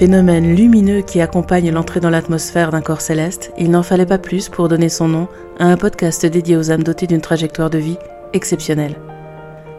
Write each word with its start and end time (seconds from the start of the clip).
Phénomène 0.00 0.56
lumineux 0.56 1.02
qui 1.02 1.20
accompagne 1.20 1.70
l'entrée 1.70 2.00
dans 2.00 2.08
l'atmosphère 2.08 2.70
d'un 2.70 2.80
corps 2.80 3.02
céleste, 3.02 3.52
il 3.58 3.70
n'en 3.70 3.82
fallait 3.82 4.06
pas 4.06 4.16
plus 4.16 4.48
pour 4.48 4.66
donner 4.66 4.88
son 4.88 5.08
nom 5.08 5.28
à 5.58 5.66
un 5.66 5.76
podcast 5.76 6.24
dédié 6.24 6.56
aux 6.56 6.70
âmes 6.70 6.82
dotées 6.82 7.06
d'une 7.06 7.20
trajectoire 7.20 7.68
de 7.68 7.76
vie 7.76 7.98
exceptionnelle. 8.32 8.96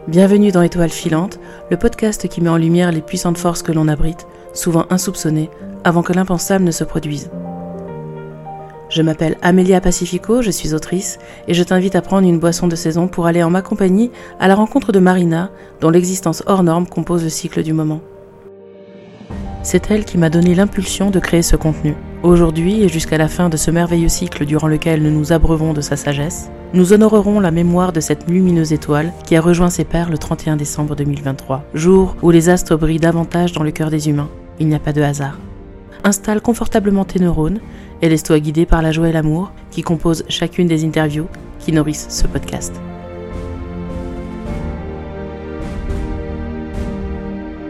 Bienvenue 0.06 0.52
dans 0.52 0.62
Étoiles 0.62 0.90
filantes, 0.90 1.40
le 1.72 1.76
podcast 1.76 2.28
qui 2.28 2.40
met 2.40 2.50
en 2.50 2.56
lumière 2.56 2.92
les 2.92 3.00
puissantes 3.00 3.36
forces 3.36 3.64
que 3.64 3.72
l'on 3.72 3.88
abrite, 3.88 4.28
souvent 4.54 4.86
insoupçonnées, 4.90 5.50
avant 5.82 6.04
que 6.04 6.12
l'impensable 6.12 6.64
ne 6.64 6.70
se 6.70 6.84
produise. 6.84 7.28
Je 8.90 9.02
m'appelle 9.02 9.38
Amelia 9.42 9.80
Pacifico, 9.80 10.40
je 10.40 10.52
suis 10.52 10.72
autrice, 10.72 11.18
et 11.48 11.54
je 11.54 11.64
t'invite 11.64 11.96
à 11.96 12.00
prendre 12.00 12.28
une 12.28 12.38
boisson 12.38 12.68
de 12.68 12.76
saison 12.76 13.08
pour 13.08 13.26
aller 13.26 13.42
en 13.42 13.50
ma 13.50 13.60
compagnie 13.60 14.12
à 14.38 14.46
la 14.46 14.54
rencontre 14.54 14.92
de 14.92 15.00
Marina, 15.00 15.50
dont 15.80 15.90
l'existence 15.90 16.44
hors 16.46 16.62
norme 16.62 16.86
compose 16.86 17.24
le 17.24 17.28
cycle 17.28 17.64
du 17.64 17.72
moment. 17.72 18.02
C'est 19.64 19.92
elle 19.92 20.04
qui 20.04 20.18
m'a 20.18 20.28
donné 20.28 20.56
l'impulsion 20.56 21.10
de 21.10 21.20
créer 21.20 21.42
ce 21.42 21.54
contenu. 21.54 21.94
Aujourd'hui 22.24 22.82
et 22.82 22.88
jusqu'à 22.88 23.16
la 23.16 23.28
fin 23.28 23.48
de 23.48 23.56
ce 23.56 23.70
merveilleux 23.70 24.08
cycle 24.08 24.44
durant 24.44 24.66
lequel 24.66 25.02
nous 25.02 25.10
nous 25.10 25.32
abreuvons 25.32 25.72
de 25.72 25.80
sa 25.80 25.96
sagesse, 25.96 26.50
nous 26.74 26.92
honorerons 26.92 27.38
la 27.38 27.52
mémoire 27.52 27.92
de 27.92 28.00
cette 28.00 28.28
lumineuse 28.28 28.72
étoile 28.72 29.12
qui 29.24 29.36
a 29.36 29.40
rejoint 29.40 29.70
ses 29.70 29.84
pairs 29.84 30.10
le 30.10 30.18
31 30.18 30.56
décembre 30.56 30.96
2023, 30.96 31.64
jour 31.74 32.16
où 32.22 32.30
les 32.30 32.48
astres 32.48 32.76
brillent 32.76 32.98
davantage 32.98 33.52
dans 33.52 33.62
le 33.62 33.70
cœur 33.70 33.90
des 33.90 34.08
humains. 34.08 34.30
Il 34.58 34.66
n'y 34.66 34.74
a 34.74 34.80
pas 34.80 34.92
de 34.92 35.02
hasard. 35.02 35.38
Installe 36.02 36.40
confortablement 36.40 37.04
tes 37.04 37.20
neurones 37.20 37.60
et 38.00 38.08
laisse-toi 38.08 38.40
guider 38.40 38.66
par 38.66 38.82
la 38.82 38.90
joie 38.90 39.08
et 39.08 39.12
l'amour 39.12 39.52
qui 39.70 39.82
composent 39.82 40.24
chacune 40.28 40.66
des 40.66 40.84
interviews 40.84 41.28
qui 41.60 41.70
nourrissent 41.70 42.08
ce 42.08 42.26
podcast. 42.26 42.80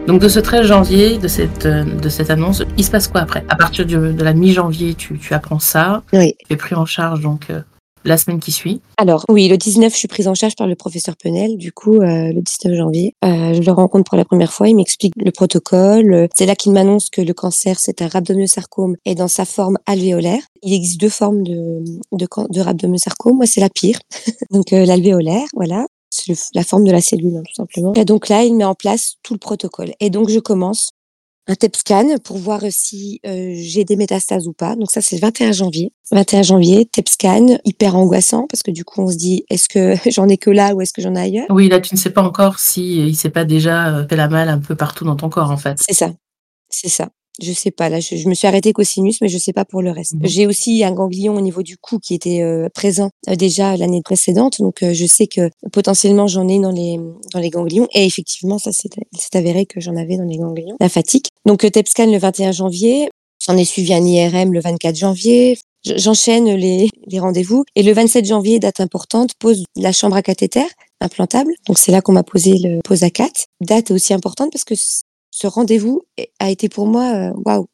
Donc 0.07 0.19
de 0.21 0.27
ce 0.27 0.39
13 0.39 0.67
janvier, 0.67 1.17
de 1.17 1.29
cette, 1.29 1.65
de 1.65 2.09
cette 2.09 2.29
annonce, 2.29 2.61
il 2.77 2.83
se 2.83 2.91
passe 2.91 3.07
quoi 3.07 3.21
après? 3.21 3.45
À 3.47 3.55
partir 3.55 3.85
de, 3.85 4.11
de 4.11 4.23
la 4.23 4.33
mi-janvier, 4.33 4.95
tu, 4.95 5.17
tu, 5.17 5.33
apprends 5.33 5.59
ça. 5.59 6.03
Oui. 6.11 6.35
Tu 6.45 6.53
es 6.53 6.57
pris 6.57 6.75
en 6.75 6.85
charge 6.85 7.21
donc 7.21 7.49
euh, 7.49 7.61
la 8.03 8.17
semaine 8.17 8.39
qui 8.39 8.51
suit. 8.51 8.81
Alors 8.97 9.23
oui, 9.29 9.47
le 9.47 9.57
19, 9.57 9.93
je 9.93 9.97
suis 9.97 10.07
prise 10.09 10.27
en 10.27 10.35
charge 10.35 10.55
par 10.55 10.67
le 10.67 10.75
professeur 10.75 11.15
Penel. 11.15 11.57
Du 11.57 11.71
coup, 11.71 12.01
euh, 12.01 12.33
le 12.33 12.41
19 12.41 12.75
janvier, 12.75 13.15
euh, 13.23 13.53
je 13.53 13.61
le 13.61 13.71
rencontre 13.71 14.09
pour 14.09 14.17
la 14.17 14.25
première 14.25 14.51
fois. 14.51 14.67
Il 14.67 14.75
m'explique 14.75 15.13
le 15.15 15.31
protocole. 15.31 16.27
C'est 16.35 16.45
là 16.45 16.55
qu'il 16.55 16.73
m'annonce 16.73 17.09
que 17.09 17.21
le 17.21 17.33
cancer, 17.33 17.79
c'est 17.79 18.01
un 18.01 18.07
rhabdomyosarcome 18.07 18.97
et 19.05 19.15
dans 19.15 19.29
sa 19.29 19.45
forme 19.45 19.77
alvéolaire. 19.85 20.41
Il 20.63 20.73
existe 20.73 20.99
deux 20.99 21.09
formes 21.09 21.43
de, 21.43 21.83
de, 22.11 22.27
de 22.49 22.61
rhabdomyosarcome. 22.61 23.37
Moi, 23.37 23.45
c'est 23.45 23.61
la 23.61 23.69
pire. 23.69 23.99
donc 24.51 24.73
euh, 24.73 24.85
l'alvéolaire, 24.85 25.47
voilà 25.53 25.85
c'est 26.13 26.35
la 26.53 26.63
forme 26.63 26.83
de 26.83 26.91
la 26.91 27.01
cellule, 27.01 27.35
hein, 27.37 27.43
tout 27.45 27.55
simplement. 27.55 27.93
Et 27.95 28.05
donc 28.05 28.29
là, 28.29 28.43
il 28.43 28.55
met 28.55 28.63
en 28.63 28.75
place 28.75 29.15
tout 29.23 29.33
le 29.33 29.39
protocole. 29.39 29.91
Et 29.99 30.09
donc, 30.09 30.29
je 30.29 30.39
commence 30.39 30.91
un 31.47 31.55
TEP 31.55 31.75
scan 31.75 32.07
pour 32.23 32.37
voir 32.37 32.61
si 32.69 33.19
euh, 33.25 33.53
j'ai 33.55 33.83
des 33.83 33.95
métastases 33.95 34.47
ou 34.47 34.53
pas. 34.53 34.75
Donc 34.75 34.91
ça, 34.91 35.01
c'est 35.01 35.17
le 35.17 35.21
21 35.21 35.51
janvier. 35.51 35.91
21 36.11 36.43
janvier, 36.43 36.85
TEP 36.85 37.09
scan, 37.09 37.57
hyper 37.65 37.95
angoissant 37.95 38.45
parce 38.47 38.63
que 38.63 38.71
du 38.71 38.85
coup, 38.85 39.01
on 39.01 39.07
se 39.07 39.17
dit, 39.17 39.43
est-ce 39.49 39.67
que 39.67 39.95
j'en 40.11 40.29
ai 40.29 40.37
que 40.37 40.49
là 40.49 40.73
ou 40.73 40.81
est-ce 40.81 40.93
que 40.93 41.01
j'en 41.01 41.15
ai 41.15 41.21
ailleurs? 41.21 41.47
Oui, 41.49 41.67
là, 41.67 41.81
tu 41.81 41.95
ne 41.95 41.99
sais 41.99 42.11
pas 42.11 42.23
encore 42.23 42.59
si 42.59 43.07
il 43.07 43.15
s'est 43.15 43.29
pas 43.29 43.43
déjà 43.43 44.05
fait 44.07 44.15
la 44.15 44.29
malle 44.29 44.49
un 44.49 44.59
peu 44.59 44.75
partout 44.75 45.03
dans 45.03 45.15
ton 45.15 45.29
corps, 45.29 45.51
en 45.51 45.57
fait. 45.57 45.77
C'est 45.81 45.95
ça, 45.95 46.11
c'est 46.69 46.89
ça. 46.89 47.09
Je 47.41 47.51
sais 47.51 47.71
pas. 47.71 47.89
Là, 47.89 47.99
je, 47.99 48.15
je, 48.15 48.29
me 48.29 48.33
suis 48.33 48.47
arrêtée 48.47 48.73
qu'au 48.73 48.83
sinus, 48.83 49.19
mais 49.21 49.27
je 49.27 49.37
sais 49.37 49.53
pas 49.53 49.65
pour 49.65 49.81
le 49.81 49.91
reste. 49.91 50.13
Mmh. 50.13 50.19
J'ai 50.23 50.47
aussi 50.47 50.83
un 50.83 50.91
ganglion 50.91 51.35
au 51.35 51.41
niveau 51.41 51.63
du 51.63 51.77
cou 51.77 51.99
qui 51.99 52.13
était 52.13 52.41
euh, 52.41 52.69
présent 52.69 53.09
euh, 53.27 53.35
déjà 53.35 53.75
l'année 53.75 54.01
précédente, 54.03 54.59
donc 54.59 54.83
euh, 54.83 54.93
je 54.93 55.05
sais 55.05 55.27
que 55.27 55.49
potentiellement 55.71 56.27
j'en 56.27 56.47
ai 56.47 56.59
dans 56.59 56.71
les 56.71 56.99
dans 57.33 57.39
les 57.39 57.49
ganglions. 57.49 57.87
Et 57.93 58.05
effectivement, 58.05 58.59
ça 58.59 58.71
s'est 58.71 58.89
avéré 59.33 59.65
que 59.65 59.79
j'en 59.79 59.95
avais 59.95 60.17
dans 60.17 60.25
les 60.25 60.37
ganglions 60.37 60.75
lymphatique. 60.79 61.29
Donc 61.45 61.59
TEPSCAN 61.59 62.11
le 62.11 62.17
21 62.17 62.51
janvier. 62.51 63.09
J'en 63.45 63.57
ai 63.57 63.65
suivi 63.65 63.93
un 63.93 64.05
IRM 64.05 64.53
le 64.53 64.61
24 64.61 64.95
janvier. 64.95 65.57
J'enchaîne 65.83 66.55
les, 66.55 66.87
les 67.07 67.19
rendez-vous. 67.19 67.65
Et 67.75 67.83
le 67.83 67.91
27 67.91 68.25
janvier, 68.25 68.59
date 68.59 68.79
importante, 68.79 69.31
pose 69.37 69.65
la 69.75 69.91
chambre 69.91 70.15
à 70.15 70.21
cathéter 70.21 70.63
implantable. 71.01 71.53
Donc 71.67 71.77
c'est 71.77 71.91
là 71.91 72.01
qu'on 72.01 72.13
m'a 72.13 72.23
posé 72.23 72.57
le 72.57 72.79
pose 72.83 73.03
à 73.03 73.09
4. 73.09 73.47
Date 73.61 73.91
aussi 73.91 74.13
importante 74.13 74.51
parce 74.51 74.63
que 74.63 74.75
ce 75.33 75.47
rendez-vous 75.47 76.03
a 76.37 76.51
été 76.51 76.69
pour 76.69 76.85
moi 76.85 77.31
waouh. 77.43 77.65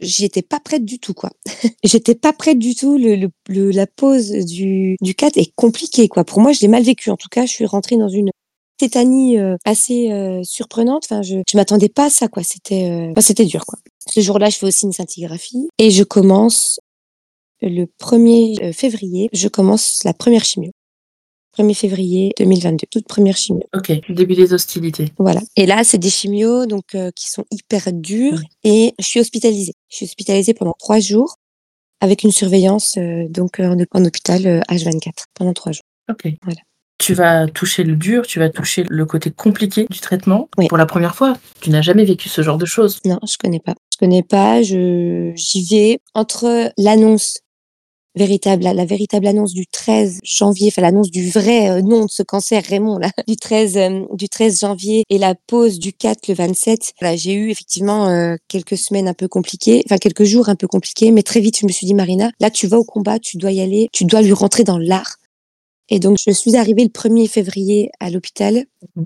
J'étais 0.00 0.42
pas 0.42 0.58
prête 0.58 0.84
du 0.84 0.98
tout 0.98 1.14
quoi. 1.14 1.30
J'étais 1.84 2.16
pas 2.16 2.32
prête 2.32 2.58
du 2.58 2.74
tout. 2.74 2.98
Le, 2.98 3.14
le, 3.14 3.28
le, 3.48 3.70
la 3.70 3.86
pause 3.86 4.30
du 4.32 4.96
du 5.00 5.14
4 5.14 5.38
est 5.38 5.52
compliquée 5.54 6.08
quoi. 6.08 6.24
Pour 6.24 6.40
moi 6.40 6.52
je 6.52 6.60
l'ai 6.62 6.68
mal 6.68 6.82
vécu. 6.82 7.10
En 7.10 7.16
tout 7.16 7.28
cas 7.30 7.46
je 7.46 7.52
suis 7.52 7.64
rentrée 7.64 7.96
dans 7.96 8.08
une 8.08 8.30
tétanie 8.76 9.38
euh, 9.38 9.56
assez 9.64 10.10
euh, 10.10 10.42
surprenante. 10.42 11.04
Enfin 11.08 11.22
je 11.22 11.36
je 11.48 11.56
m'attendais 11.56 11.88
pas 11.88 12.06
à 12.06 12.10
ça 12.10 12.26
quoi. 12.26 12.42
C'était 12.42 12.90
euh, 12.90 13.20
c'était 13.20 13.46
dur 13.46 13.64
quoi. 13.66 13.78
Ce 14.12 14.20
jour-là 14.20 14.50
je 14.50 14.56
fais 14.58 14.66
aussi 14.66 14.86
une 14.86 14.92
scintigraphie 14.92 15.68
et 15.78 15.92
je 15.92 16.02
commence 16.02 16.80
le 17.62 17.84
1er 18.00 18.72
février. 18.72 19.28
Je 19.32 19.46
commence 19.46 20.02
la 20.04 20.12
première 20.12 20.44
chimio 20.44 20.72
1er 21.58 21.74
février 21.74 22.32
2022, 22.38 22.86
toute 22.90 23.06
première 23.06 23.36
chimio. 23.36 23.62
Ok, 23.74 23.92
début 24.08 24.34
des 24.34 24.52
hostilités. 24.52 25.12
Voilà. 25.18 25.40
Et 25.56 25.66
là, 25.66 25.84
c'est 25.84 25.98
des 25.98 26.10
chimios 26.10 26.66
donc 26.66 26.94
euh, 26.94 27.10
qui 27.14 27.30
sont 27.30 27.44
hyper 27.50 27.92
durs 27.92 28.40
et 28.64 28.94
je 28.98 29.06
suis 29.06 29.20
hospitalisée. 29.20 29.74
Je 29.88 29.96
suis 29.96 30.06
hospitalisée 30.06 30.54
pendant 30.54 30.74
trois 30.78 31.00
jours 31.00 31.36
avec 32.00 32.22
une 32.24 32.32
surveillance 32.32 32.96
euh, 32.98 33.26
donc 33.28 33.60
en, 33.60 33.76
en 33.92 34.04
hôpital 34.04 34.46
euh, 34.46 34.60
H24 34.70 35.12
pendant 35.34 35.52
trois 35.52 35.72
jours. 35.72 35.84
Ok. 36.10 36.28
Voilà. 36.42 36.60
Tu 36.98 37.12
vas 37.12 37.46
toucher 37.46 37.84
le 37.84 37.94
dur, 37.94 38.26
tu 38.26 38.38
vas 38.38 38.48
toucher 38.48 38.84
le 38.88 39.04
côté 39.04 39.30
compliqué 39.30 39.86
du 39.90 40.00
traitement. 40.00 40.48
Oui. 40.56 40.66
Pour 40.68 40.78
la 40.78 40.86
première 40.86 41.14
fois, 41.14 41.36
tu 41.60 41.68
n'as 41.68 41.82
jamais 41.82 42.04
vécu 42.04 42.30
ce 42.30 42.40
genre 42.40 42.56
de 42.56 42.64
choses. 42.64 43.00
Non, 43.04 43.18
je 43.26 43.36
connais 43.38 43.60
pas. 43.60 43.74
Je 43.92 43.98
connais 43.98 44.22
pas. 44.22 44.62
Je 44.62 45.32
j'y 45.34 45.66
vais 45.66 45.98
entre 46.14 46.72
l'annonce 46.78 47.40
véritable, 48.16 48.64
la, 48.64 48.74
la, 48.74 48.84
véritable 48.84 49.26
annonce 49.26 49.52
du 49.52 49.66
13 49.66 50.20
janvier, 50.24 50.68
enfin 50.68 50.82
l'annonce 50.82 51.10
du 51.10 51.30
vrai 51.30 51.70
euh, 51.70 51.82
nom 51.82 52.06
de 52.06 52.10
ce 52.10 52.22
cancer, 52.22 52.62
Raymond, 52.64 52.98
là, 52.98 53.10
du 53.28 53.36
13, 53.36 53.76
euh, 53.76 54.00
du 54.14 54.28
13 54.28 54.60
janvier 54.60 55.04
et 55.10 55.18
la 55.18 55.34
pause 55.34 55.78
du 55.78 55.92
4 55.92 56.28
le 56.28 56.34
27. 56.34 56.94
Voilà, 57.00 57.16
j'ai 57.16 57.34
eu 57.34 57.50
effectivement 57.50 58.08
euh, 58.08 58.36
quelques 58.48 58.76
semaines 58.76 59.08
un 59.08 59.14
peu 59.14 59.28
compliquées, 59.28 59.82
enfin 59.86 59.98
quelques 59.98 60.24
jours 60.24 60.48
un 60.48 60.56
peu 60.56 60.66
compliqués, 60.66 61.12
mais 61.12 61.22
très 61.22 61.40
vite 61.40 61.58
je 61.60 61.66
me 61.66 61.72
suis 61.72 61.86
dit 61.86 61.94
Marina, 61.94 62.30
là 62.40 62.50
tu 62.50 62.66
vas 62.66 62.78
au 62.78 62.84
combat, 62.84 63.18
tu 63.18 63.36
dois 63.36 63.52
y 63.52 63.60
aller, 63.60 63.88
tu 63.92 64.04
dois 64.04 64.22
lui 64.22 64.32
rentrer 64.32 64.64
dans 64.64 64.78
l'art. 64.78 65.16
Et 65.88 66.00
donc 66.00 66.16
je 66.18 66.32
suis 66.32 66.56
arrivée 66.56 66.82
le 66.82 66.90
1er 66.90 67.28
février 67.28 67.90
à 68.00 68.10
l'hôpital 68.10 68.64
mmh. 68.96 69.02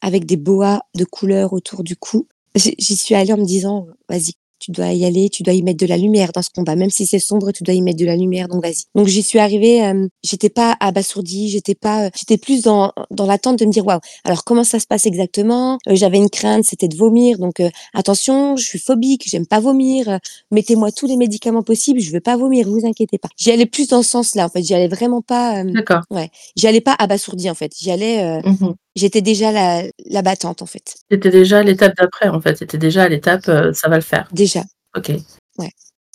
avec 0.00 0.26
des 0.26 0.36
boas 0.36 0.80
de 0.94 1.04
couleur 1.04 1.52
autour 1.52 1.82
du 1.82 1.96
cou. 1.96 2.28
J'y 2.54 2.96
suis 2.96 3.14
allée 3.14 3.32
en 3.32 3.36
me 3.38 3.44
disant 3.44 3.86
vas-y, 4.08 4.32
tu 4.60 4.70
dois 4.70 4.92
y 4.92 5.04
aller, 5.04 5.28
tu 5.30 5.42
dois 5.42 5.54
y 5.54 5.62
mettre 5.62 5.78
de 5.78 5.86
la 5.86 5.96
lumière 5.96 6.30
dans 6.32 6.42
ce 6.42 6.50
combat. 6.54 6.76
Même 6.76 6.90
si 6.90 7.06
c'est 7.06 7.18
sombre, 7.18 7.50
tu 7.50 7.64
dois 7.64 7.74
y 7.74 7.82
mettre 7.82 7.98
de 7.98 8.04
la 8.04 8.16
lumière, 8.16 8.46
donc 8.46 8.62
vas-y. 8.62 8.84
Donc 8.94 9.08
j'y 9.08 9.22
suis 9.22 9.38
arrivée, 9.38 9.84
euh, 9.84 10.06
j'étais 10.22 10.50
pas 10.50 10.76
abasourdie, 10.80 11.48
j'étais 11.48 11.74
pas, 11.74 12.06
euh, 12.06 12.10
j'étais 12.16 12.36
plus 12.36 12.62
dans, 12.62 12.92
dans 13.10 13.26
l'attente 13.26 13.58
de 13.58 13.64
me 13.64 13.72
dire, 13.72 13.86
waouh, 13.86 14.00
alors 14.24 14.44
comment 14.44 14.64
ça 14.64 14.78
se 14.78 14.86
passe 14.86 15.06
exactement? 15.06 15.78
Euh, 15.88 15.96
J'avais 15.96 16.18
une 16.18 16.30
crainte, 16.30 16.64
c'était 16.64 16.88
de 16.88 16.96
vomir, 16.96 17.38
donc 17.38 17.60
euh, 17.60 17.70
attention, 17.94 18.56
je 18.56 18.64
suis 18.64 18.78
phobique, 18.78 19.24
j'aime 19.26 19.46
pas 19.46 19.60
vomir, 19.60 20.18
mettez-moi 20.50 20.92
tous 20.92 21.06
les 21.06 21.16
médicaments 21.16 21.62
possibles, 21.62 22.00
je 22.00 22.12
veux 22.12 22.20
pas 22.20 22.36
vomir, 22.36 22.68
vous 22.68 22.84
inquiétez 22.84 23.18
pas. 23.18 23.28
J'y 23.36 23.50
allais 23.50 23.66
plus 23.66 23.88
dans 23.88 24.02
ce 24.02 24.10
sens-là, 24.10 24.46
en 24.46 24.48
fait, 24.50 24.62
j'y 24.62 24.74
allais 24.74 24.88
vraiment 24.88 25.22
pas... 25.22 25.64
D'accord. 25.64 26.02
Ouais, 26.10 26.30
j'y 26.56 26.66
allais 26.66 26.80
pas 26.82 26.94
abasourdie, 26.98 27.50
en 27.50 27.54
fait, 27.54 27.72
j'y 27.78 27.90
allais... 27.90 28.40
Mmh 28.42 28.74
j'étais 28.96 29.22
déjà 29.22 29.52
la, 29.52 29.82
la 30.08 30.22
battante 30.22 30.62
en 30.62 30.66
fait. 30.66 30.96
C'était 31.10 31.30
déjà 31.30 31.58
à 31.58 31.62
l'étape 31.62 31.96
d'après 31.96 32.28
en 32.28 32.40
fait, 32.40 32.56
c'était 32.58 32.78
déjà 32.78 33.04
à 33.04 33.08
l'étape 33.08 33.48
euh, 33.48 33.72
ça 33.72 33.88
va 33.88 33.96
le 33.96 34.02
faire. 34.02 34.28
Déjà. 34.32 34.62
Ok. 34.96 35.12
Ouais. 35.58 35.70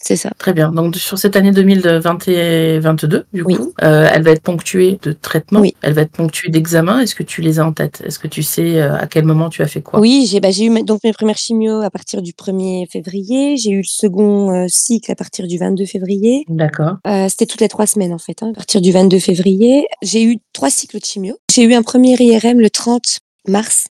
C'est 0.08 0.18
ça. 0.18 0.30
Très 0.38 0.54
bien. 0.54 0.72
Donc 0.72 0.96
sur 0.98 1.18
cette 1.18 1.36
année 1.36 1.52
2022, 1.52 3.26
du 3.34 3.42
oui. 3.42 3.56
coup, 3.56 3.74
euh, 3.82 4.08
elle 4.14 4.22
va 4.22 4.32
être 4.32 4.44
ponctuée 4.44 5.00
de 5.02 5.14
traitements. 5.14 5.62
Oui. 5.62 5.76
Elle 5.82 5.94
va 5.94 6.04
être 6.04 6.12
ponctuée 6.12 6.52
d'examens. 6.52 7.00
Est-ce 7.00 7.16
que 7.16 7.24
tu 7.24 7.42
les 7.42 7.60
as 7.60 7.66
en 7.66 7.74
tête? 7.74 8.04
Est-ce 8.06 8.20
que 8.20 8.28
tu 8.28 8.44
sais 8.44 8.80
euh, 8.80 8.96
à 8.96 9.08
quel 9.08 9.26
moment 9.26 9.50
tu 9.50 9.64
as 9.64 9.68
fait 9.68 9.82
quoi? 9.82 10.00
Oui, 10.00 10.28
j'ai 10.30 10.40
bah, 10.40 10.52
eu 10.52 10.84
donc 10.84 11.04
mes 11.04 11.12
premières 11.12 11.38
chimios 11.38 11.82
à 11.82 11.90
partir 11.90 12.22
du 12.22 12.34
1er 12.34 12.88
février. 12.92 13.57
J'ai 13.57 13.72
eu 13.72 13.78
le 13.78 13.84
second 13.84 14.52
euh, 14.52 14.66
cycle 14.68 15.12
à 15.12 15.16
partir 15.16 15.48
du 15.48 15.57
22 15.57 15.86
février. 15.88 16.46
D'accord. 16.50 16.98
Euh, 17.08 17.28
C'était 17.28 17.48
toutes 17.48 17.62
les 17.62 17.69
trois 17.69 17.88
semaines 17.88 18.13
en 18.13 18.19
fait. 18.19 18.44
Hein, 18.44 18.51
à 18.51 18.54
partir 18.54 18.81
du 18.81 18.92
22 18.92 19.18
février, 19.18 19.88
j'ai 20.04 20.24
eu 20.24 20.38
trois 20.54 20.69
cycles 20.69 21.00
de 21.00 21.06
chimio. 21.06 21.36
J'ai 21.51 21.63
eu 21.63 21.74
un 21.74 21.81
premier 21.81 22.16
IRM 22.19 22.60
le 22.60 22.69
30 22.69 23.01
mars 23.48 23.86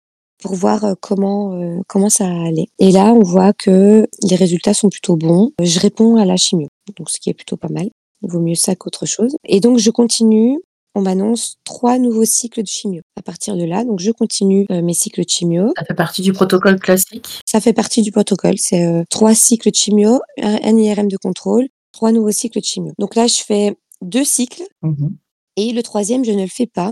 pour 0.41 0.55
voir 0.55 0.95
comment 0.99 1.53
euh, 1.53 1.79
comment 1.87 2.09
ça 2.09 2.25
allait. 2.25 2.67
Et 2.79 2.91
là, 2.91 3.13
on 3.13 3.23
voit 3.23 3.53
que 3.53 4.07
les 4.23 4.35
résultats 4.35 4.73
sont 4.73 4.89
plutôt 4.89 5.15
bons. 5.15 5.51
Je 5.61 5.79
réponds 5.79 6.17
à 6.17 6.25
la 6.25 6.35
chimio, 6.35 6.67
donc 6.97 7.09
ce 7.09 7.19
qui 7.19 7.29
est 7.29 7.33
plutôt 7.33 7.57
pas 7.57 7.69
mal. 7.69 7.89
Il 8.23 8.29
vaut 8.29 8.41
mieux 8.41 8.55
ça 8.55 8.75
qu'autre 8.75 9.05
chose. 9.05 9.35
Et 9.45 9.59
donc 9.59 9.77
je 9.77 9.89
continue. 9.89 10.59
On 10.93 11.01
m'annonce 11.01 11.55
trois 11.63 11.97
nouveaux 11.99 12.25
cycles 12.25 12.63
de 12.63 12.67
chimio. 12.67 13.01
À 13.17 13.21
partir 13.21 13.55
de 13.55 13.63
là, 13.63 13.85
donc 13.85 14.01
je 14.01 14.11
continue 14.11 14.65
euh, 14.71 14.81
mes 14.81 14.93
cycles 14.93 15.23
de 15.23 15.29
chimio. 15.29 15.71
Ça 15.77 15.85
fait 15.85 15.93
partie 15.93 16.21
du 16.21 16.33
protocole 16.33 16.79
classique? 16.81 17.39
Ça 17.45 17.61
fait 17.61 17.71
partie 17.71 18.01
du 18.01 18.11
protocole. 18.11 18.55
C'est 18.57 18.85
euh, 18.85 19.03
trois 19.09 19.33
cycles 19.33 19.69
de 19.69 19.75
chimio, 19.75 20.19
un, 20.41 20.57
un, 20.61 20.77
IRM 20.77 21.07
de 21.07 21.15
contrôle, 21.15 21.69
trois 21.93 22.11
nouveaux 22.11 22.31
cycles 22.31 22.59
de 22.59 22.65
chimio. 22.65 22.91
Donc 22.99 23.15
là, 23.15 23.27
je 23.27 23.41
fais 23.41 23.77
deux 24.01 24.25
cycles. 24.25 24.63
Mmh. 24.81 25.07
Et 25.55 25.71
le 25.71 25.81
troisième, 25.81 26.25
je 26.25 26.31
ne 26.31 26.41
le 26.41 26.49
fais 26.49 26.67
pas 26.67 26.91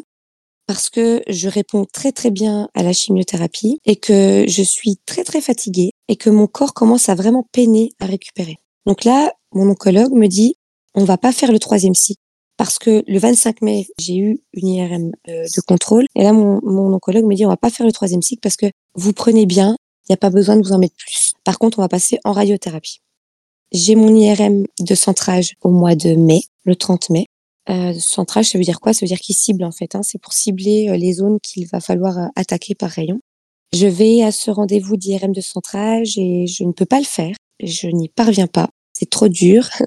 parce 0.70 0.92
que 0.92 1.24
je 1.28 1.50
réponds 1.50 1.86
très 1.92 2.12
très 2.12 2.30
bien 2.30 2.70
à 2.76 2.84
la 2.84 2.94
chimiothérapie 2.94 3.80
et 3.86 3.96
que 3.96 4.46
je 4.48 4.62
suis 4.62 4.98
très 5.08 5.24
très 5.24 5.42
fatiguée 5.42 5.94
et 6.08 6.16
que 6.16 6.30
mon 6.30 6.46
corps 6.46 6.76
commence 6.76 7.10
à 7.10 7.16
vraiment 7.16 7.44
peiner 7.52 7.90
à 8.00 8.06
récupérer. 8.06 8.58
Donc 8.86 9.04
là, 9.04 9.34
mon 9.52 9.68
oncologue 9.68 10.14
me 10.14 10.28
dit, 10.28 10.54
on 10.94 11.06
va 11.06 11.18
pas 11.18 11.32
faire 11.32 11.52
le 11.52 11.58
troisième 11.58 11.96
cycle 11.96 12.22
parce 12.56 12.78
que 12.78 13.04
le 13.08 13.18
25 13.18 13.64
mai, 13.64 13.88
j'ai 14.00 14.18
eu 14.18 14.42
une 14.54 14.68
IRM 14.68 15.12
euh, 15.28 15.44
de 15.44 15.62
contrôle. 15.62 16.06
Et 16.14 16.22
là, 16.22 16.34
mon, 16.34 16.60
oncologue 16.94 17.26
me 17.26 17.34
dit, 17.34 17.48
on 17.48 17.50
va 17.50 17.58
pas 17.58 17.72
faire 17.72 17.88
le 17.88 17.92
troisième 17.92 18.22
cycle 18.22 18.42
parce 18.42 18.56
que 18.56 18.68
vous 18.94 19.12
prenez 19.12 19.48
bien, 19.48 19.76
il 20.04 20.12
n'y 20.12 20.14
a 20.14 20.18
pas 20.18 20.30
besoin 20.30 20.56
de 20.56 20.62
vous 20.62 20.74
en 20.74 20.78
mettre 20.78 20.98
plus. 20.98 21.34
Par 21.46 21.58
contre, 21.58 21.80
on 21.80 21.82
va 21.82 21.90
passer 21.90 22.20
en 22.26 22.32
radiothérapie. 22.32 23.02
J'ai 23.72 23.96
mon 23.96 24.16
IRM 24.16 24.68
de 24.80 24.94
centrage 24.94 25.56
au 25.64 25.72
mois 25.72 25.96
de 25.96 26.14
mai, 26.14 26.42
le 26.64 26.76
30 26.76 27.10
mai. 27.10 27.26
Euh, 27.70 27.94
centrage, 27.94 28.50
ça 28.50 28.58
veut 28.58 28.64
dire 28.64 28.80
quoi? 28.80 28.94
Ça 28.94 29.06
veut 29.06 29.08
dire 29.08 29.20
qu'il 29.20 29.36
cible 29.36 29.64
en 29.64 29.72
fait. 29.72 29.96
Hein. 29.96 30.02
C'est 30.04 30.20
pour 30.20 30.34
cibler 30.34 30.90
euh, 30.90 30.98
les 30.98 31.14
zones 31.14 31.40
qu'il 31.40 31.68
va 31.68 31.80
falloir 31.80 32.18
euh, 32.18 32.28
attaquer 32.36 32.74
par 32.74 32.90
rayon. 32.90 33.20
Je 33.74 33.86
vais 33.86 34.24
à 34.24 34.32
ce 34.32 34.50
rendez-vous 34.50 34.98
d'IRM 34.98 35.32
de 35.32 35.42
centrage 35.42 36.18
et 36.18 36.48
je 36.48 36.64
ne 36.64 36.72
peux 36.72 36.86
pas 36.86 37.00
le 37.00 37.06
faire. 37.06 37.36
Je 37.62 37.88
n'y 37.88 38.10
parviens 38.10 38.48
pas. 38.48 38.70
C'est 38.94 39.10
trop 39.10 39.28
dur. 39.30 39.70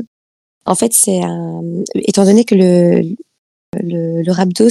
En 0.65 0.77
fait, 0.77 0.93
c'est 0.93 1.21
un... 1.21 1.61
étant 1.97 2.25
donné 2.25 2.45
que 2.45 2.55
le, 2.55 3.03
le, 3.83 4.23
le 4.23 4.33
rhabdo 4.33 4.69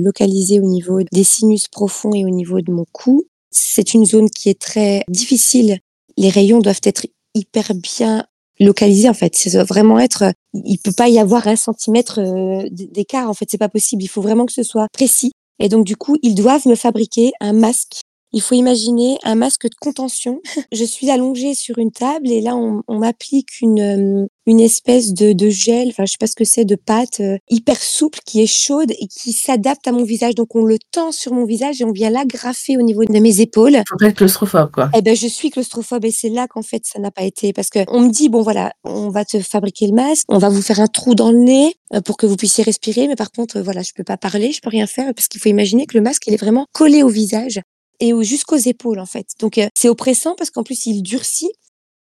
localisé 0.00 0.58
au 0.58 0.64
niveau 0.64 1.02
des 1.12 1.22
sinus 1.22 1.68
profonds 1.68 2.14
et 2.14 2.24
au 2.24 2.30
niveau 2.30 2.62
de 2.62 2.72
mon 2.72 2.86
cou, 2.92 3.26
c'est 3.50 3.92
une 3.92 4.06
zone 4.06 4.30
qui 4.30 4.48
est 4.48 4.58
très 4.58 5.04
difficile. 5.06 5.80
Les 6.16 6.30
rayons 6.30 6.60
doivent 6.60 6.80
être 6.82 7.06
hyper 7.34 7.74
bien 7.74 8.24
localisés 8.60 9.08
en 9.08 9.14
fait. 9.14 9.34
Ça 9.36 9.50
doit 9.50 9.64
vraiment 9.64 9.98
être. 9.98 10.32
Il 10.52 10.78
peut 10.78 10.92
pas 10.92 11.08
y 11.08 11.18
avoir 11.18 11.46
un 11.46 11.56
centimètre 11.56 12.20
euh, 12.20 12.68
d'écart 12.70 13.28
en 13.28 13.34
fait. 13.34 13.46
C'est 13.50 13.58
pas 13.58 13.68
possible. 13.68 14.02
Il 14.02 14.08
faut 14.08 14.22
vraiment 14.22 14.46
que 14.46 14.52
ce 14.52 14.62
soit 14.62 14.86
précis. 14.92 15.32
Et 15.60 15.68
donc 15.68 15.84
du 15.84 15.96
coup, 15.96 16.16
ils 16.22 16.34
doivent 16.34 16.66
me 16.66 16.74
fabriquer 16.74 17.32
un 17.40 17.52
masque 17.52 18.00
il 18.32 18.42
faut 18.42 18.54
imaginer 18.54 19.18
un 19.24 19.34
masque 19.34 19.64
de 19.64 19.74
contention. 19.80 20.40
Je 20.72 20.84
suis 20.84 21.10
allongée 21.10 21.54
sur 21.54 21.78
une 21.78 21.92
table 21.92 22.28
et 22.30 22.40
là, 22.40 22.56
on, 22.56 22.82
on 22.88 22.98
m'applique 22.98 23.60
une, 23.60 23.80
euh, 23.80 24.26
une 24.46 24.60
espèce 24.60 25.12
de, 25.12 25.32
de, 25.32 25.50
gel, 25.50 25.88
enfin, 25.88 26.04
je 26.06 26.12
sais 26.12 26.18
pas 26.18 26.26
ce 26.26 26.34
que 26.34 26.44
c'est, 26.44 26.64
de 26.64 26.74
pâte 26.74 27.20
euh, 27.20 27.36
hyper 27.50 27.80
souple 27.80 28.18
qui 28.24 28.40
est 28.40 28.46
chaude 28.46 28.90
et 28.92 29.06
qui 29.06 29.32
s'adapte 29.32 29.86
à 29.86 29.92
mon 29.92 30.04
visage. 30.04 30.34
Donc, 30.34 30.56
on 30.56 30.64
le 30.64 30.78
tend 30.90 31.12
sur 31.12 31.32
mon 31.32 31.44
visage 31.44 31.80
et 31.80 31.84
on 31.84 31.92
vient 31.92 32.10
l'agrafer 32.10 32.76
au 32.76 32.82
niveau 32.82 33.04
de 33.04 33.18
mes 33.18 33.40
épaules. 33.40 33.76
Faut 33.88 34.04
être 34.04 34.16
claustrophobe, 34.16 34.70
quoi. 34.72 34.90
Eh 34.96 35.02
ben, 35.02 35.14
je 35.14 35.26
suis 35.26 35.50
claustrophobe 35.50 36.04
et 36.06 36.10
c'est 36.10 36.30
là 36.30 36.46
qu'en 36.48 36.62
fait, 36.62 36.82
ça 36.84 36.98
n'a 36.98 37.10
pas 37.10 37.22
été 37.22 37.52
parce 37.52 37.68
que 37.68 37.80
on 37.88 38.00
me 38.00 38.10
dit, 38.10 38.28
bon, 38.28 38.42
voilà, 38.42 38.72
on 38.84 39.10
va 39.10 39.24
te 39.24 39.38
fabriquer 39.38 39.86
le 39.86 39.94
masque, 39.94 40.24
on 40.28 40.38
va 40.38 40.48
vous 40.48 40.62
faire 40.62 40.80
un 40.80 40.86
trou 40.86 41.14
dans 41.14 41.30
le 41.30 41.38
nez 41.38 41.74
euh, 41.94 42.00
pour 42.00 42.16
que 42.16 42.26
vous 42.26 42.36
puissiez 42.36 42.64
respirer. 42.64 43.06
Mais 43.06 43.16
par 43.16 43.30
contre, 43.30 43.60
voilà, 43.60 43.82
je 43.82 43.92
peux 43.94 44.04
pas 44.04 44.16
parler, 44.16 44.52
je 44.52 44.60
peux 44.60 44.70
rien 44.70 44.86
faire 44.86 45.12
parce 45.14 45.28
qu'il 45.28 45.40
faut 45.40 45.48
imaginer 45.48 45.86
que 45.86 45.96
le 45.96 46.02
masque, 46.02 46.26
il 46.26 46.34
est 46.34 46.40
vraiment 46.40 46.66
collé 46.72 47.02
au 47.02 47.08
visage 47.08 47.60
et 48.00 48.12
jusqu'aux 48.22 48.56
épaules 48.56 48.98
en 48.98 49.06
fait. 49.06 49.28
Donc 49.40 49.58
euh, 49.58 49.68
c'est 49.74 49.88
oppressant 49.88 50.34
parce 50.36 50.50
qu'en 50.50 50.62
plus 50.62 50.86
il 50.86 51.02
durcit 51.02 51.50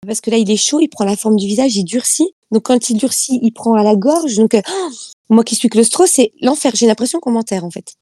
parce 0.07 0.21
que 0.21 0.31
là 0.31 0.37
il 0.37 0.51
est 0.51 0.57
chaud, 0.57 0.81
il 0.81 0.89
prend 0.89 1.05
la 1.05 1.17
forme 1.17 1.37
du 1.37 1.47
visage, 1.47 1.77
il 1.77 1.85
durcit. 1.85 2.35
Donc 2.51 2.65
quand 2.65 2.91
il 2.91 2.97
durcit, 2.97 3.39
il 3.43 3.53
prend 3.53 3.75
à 3.75 3.83
la 3.83 3.97
gorge. 3.97 4.37
Donc 4.37 4.55
euh, 4.55 4.63
moi 5.31 5.45
qui 5.45 5.55
suis 5.55 5.69
claustro, 5.69 6.07
c'est 6.07 6.33
l'enfer. 6.41 6.73
J'ai 6.75 6.87
l'impression 6.87 7.21
qu'on 7.21 7.33
m'enterre 7.33 7.65
en 7.65 7.71
fait. 7.71 7.95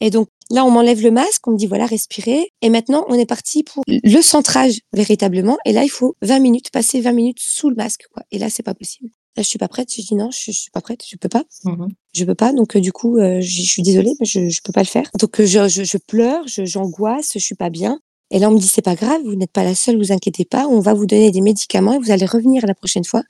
Et 0.00 0.10
donc 0.10 0.28
là 0.50 0.64
on 0.64 0.70
m'enlève 0.70 1.00
le 1.00 1.10
masque, 1.10 1.46
on 1.46 1.52
me 1.52 1.56
dit 1.56 1.66
voilà 1.66 1.86
respirez. 1.86 2.50
Et 2.62 2.70
maintenant 2.70 3.04
on 3.08 3.14
est 3.14 3.26
parti 3.26 3.62
pour 3.62 3.84
le 3.86 4.22
centrage 4.22 4.80
véritablement. 4.92 5.58
Et 5.64 5.72
là 5.72 5.84
il 5.84 5.90
faut 5.90 6.16
20 6.22 6.40
minutes, 6.40 6.70
passer 6.70 7.00
20 7.00 7.12
minutes 7.12 7.38
sous 7.40 7.70
le 7.70 7.76
masque 7.76 8.06
quoi. 8.12 8.24
Et 8.30 8.38
là 8.38 8.50
c'est 8.50 8.62
pas 8.62 8.74
possible. 8.74 9.10
Là, 9.36 9.42
je 9.42 9.48
suis 9.48 9.58
pas 9.58 9.68
prête. 9.68 9.92
Je 9.94 10.02
dis 10.02 10.14
non, 10.14 10.30
je, 10.30 10.52
je 10.52 10.58
suis 10.58 10.70
pas 10.70 10.80
prête, 10.80 11.02
je 11.06 11.16
peux 11.16 11.28
pas. 11.28 11.44
Mmh 11.64 11.86
je 12.14 12.24
peux 12.24 12.36
pas. 12.36 12.52
Donc, 12.52 12.76
euh, 12.76 12.80
du 12.80 12.92
coup, 12.92 13.18
euh, 13.18 13.40
je 13.40 13.62
suis 13.62 13.82
désolée, 13.82 14.12
mais 14.20 14.26
je, 14.26 14.48
je 14.48 14.60
peux 14.62 14.70
pas 14.70 14.82
le 14.82 14.86
faire. 14.86 15.10
Donc, 15.18 15.40
euh, 15.40 15.46
je, 15.46 15.68
je, 15.68 15.82
je 15.82 15.96
pleure, 15.98 16.44
j'angoisse, 16.46 17.32
je, 17.34 17.40
suis 17.40 17.56
pas 17.56 17.70
bien. 17.70 17.98
Et 18.30 18.38
là, 18.38 18.48
on 18.48 18.52
me 18.52 18.58
dit 18.58 18.68
c'est 18.68 18.82
pas 18.82 18.94
grave, 18.94 19.20
vous 19.24 19.34
n'êtes 19.34 19.50
pas 19.50 19.64
la 19.64 19.74
seule, 19.74 19.96
vous 19.96 20.12
inquiétez 20.12 20.44
pas. 20.44 20.68
On 20.68 20.78
va 20.78 20.94
vous 20.94 21.06
donner 21.06 21.32
des 21.32 21.40
médicaments 21.40 21.94
et 21.94 21.98
vous 21.98 22.12
allez 22.12 22.26
revenir 22.26 22.64
la 22.66 22.74
prochaine 22.74 23.04
fois. 23.04 23.22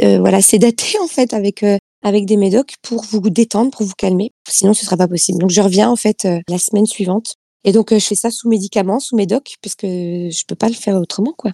Voilà, 0.00 0.40
c'est 0.40 0.58
daté 0.58 0.98
en 1.02 1.08
fait 1.08 1.34
avec 1.34 1.64
avec 2.02 2.26
des 2.26 2.36
médocs 2.36 2.74
pour 2.82 3.02
vous 3.02 3.28
détendre, 3.28 3.72
pour 3.72 3.84
vous 3.84 3.94
calmer. 3.98 4.30
Sinon, 4.48 4.72
ce 4.72 4.84
sera 4.86 4.96
pas 4.96 5.08
possible. 5.08 5.38
Donc, 5.40 5.50
je 5.50 5.60
reviens 5.60 5.90
en 5.90 5.96
fait 5.96 6.28
la 6.48 6.58
semaine 6.58 6.86
suivante. 6.86 7.34
Et 7.64 7.72
donc, 7.72 7.92
je 7.92 7.98
fais 7.98 8.14
ça 8.14 8.30
sous 8.30 8.48
médicaments, 8.48 9.00
sous 9.00 9.16
médoc, 9.16 9.56
parce 9.62 9.74
que 9.74 9.86
je 9.86 10.42
peux 10.46 10.54
pas 10.54 10.68
le 10.68 10.74
faire 10.74 10.96
autrement, 10.96 11.34
quoi. 11.36 11.50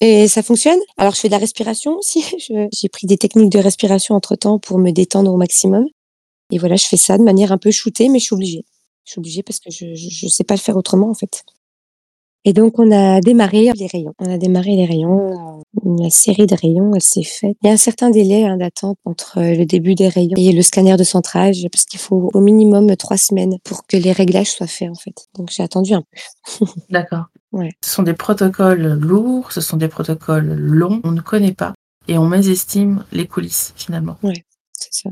Et 0.00 0.28
ça 0.28 0.42
fonctionne? 0.42 0.78
Alors, 0.96 1.14
je 1.14 1.20
fais 1.20 1.28
de 1.28 1.32
la 1.32 1.38
respiration 1.38 1.96
aussi. 1.96 2.24
J'ai 2.72 2.88
pris 2.88 3.06
des 3.06 3.18
techniques 3.18 3.50
de 3.50 3.58
respiration 3.58 4.14
entre 4.14 4.36
temps 4.36 4.58
pour 4.58 4.78
me 4.78 4.90
détendre 4.90 5.32
au 5.32 5.36
maximum. 5.36 5.86
Et 6.50 6.58
voilà, 6.58 6.76
je 6.76 6.86
fais 6.86 6.96
ça 6.96 7.18
de 7.18 7.22
manière 7.22 7.52
un 7.52 7.58
peu 7.58 7.70
shootée, 7.70 8.08
mais 8.08 8.18
je 8.18 8.24
suis 8.24 8.34
obligée. 8.34 8.64
Je 9.04 9.12
suis 9.12 9.18
obligée 9.18 9.42
parce 9.42 9.58
que 9.58 9.70
je, 9.70 9.94
je, 9.94 10.28
sais 10.28 10.44
pas 10.44 10.54
le 10.54 10.60
faire 10.60 10.76
autrement, 10.76 11.10
en 11.10 11.14
fait. 11.14 11.44
Et 12.44 12.52
donc, 12.52 12.78
on 12.78 12.90
a 12.92 13.20
démarré 13.20 13.70
les 13.74 13.86
rayons. 13.86 14.14
On 14.18 14.30
a 14.30 14.38
démarré 14.38 14.76
les 14.76 14.86
rayons. 14.86 15.62
La 15.84 16.10
série 16.10 16.46
de 16.46 16.54
rayons, 16.54 16.94
elle 16.94 17.02
s'est 17.02 17.24
faite. 17.24 17.56
Il 17.62 17.66
y 17.66 17.70
a 17.70 17.72
un 17.72 17.78
certain 17.78 18.10
délai 18.10 18.44
hein, 18.44 18.56
d'attente 18.56 18.96
entre 19.04 19.40
le 19.40 19.66
début 19.66 19.94
des 19.94 20.08
rayons 20.08 20.36
et 20.36 20.52
le 20.52 20.62
scanner 20.62 20.96
de 20.96 21.04
centrage, 21.04 21.66
parce 21.72 21.84
qu'il 21.84 22.00
faut 22.00 22.30
au 22.32 22.40
minimum 22.40 22.96
trois 22.96 23.16
semaines 23.16 23.58
pour 23.64 23.86
que 23.86 23.96
les 23.96 24.12
réglages 24.12 24.52
soient 24.52 24.66
faits, 24.66 24.90
en 24.90 24.94
fait. 24.94 25.28
Donc, 25.34 25.50
j'ai 25.50 25.62
attendu 25.62 25.92
un 25.92 26.02
peu. 26.02 26.66
D'accord. 26.90 27.24
Ouais. 27.52 27.70
Ce 27.82 27.90
sont 27.90 28.02
des 28.02 28.14
protocoles 28.14 28.98
lourds, 29.00 29.52
ce 29.52 29.60
sont 29.60 29.76
des 29.76 29.88
protocoles 29.88 30.54
longs, 30.54 31.00
on 31.04 31.12
ne 31.12 31.20
connaît 31.20 31.54
pas 31.54 31.74
et 32.06 32.18
on 32.18 32.26
mésestime 32.26 33.04
les 33.12 33.26
coulisses 33.26 33.72
finalement. 33.76 34.18
Oui, 34.22 34.42
c'est 34.72 34.92
ça. 34.92 35.10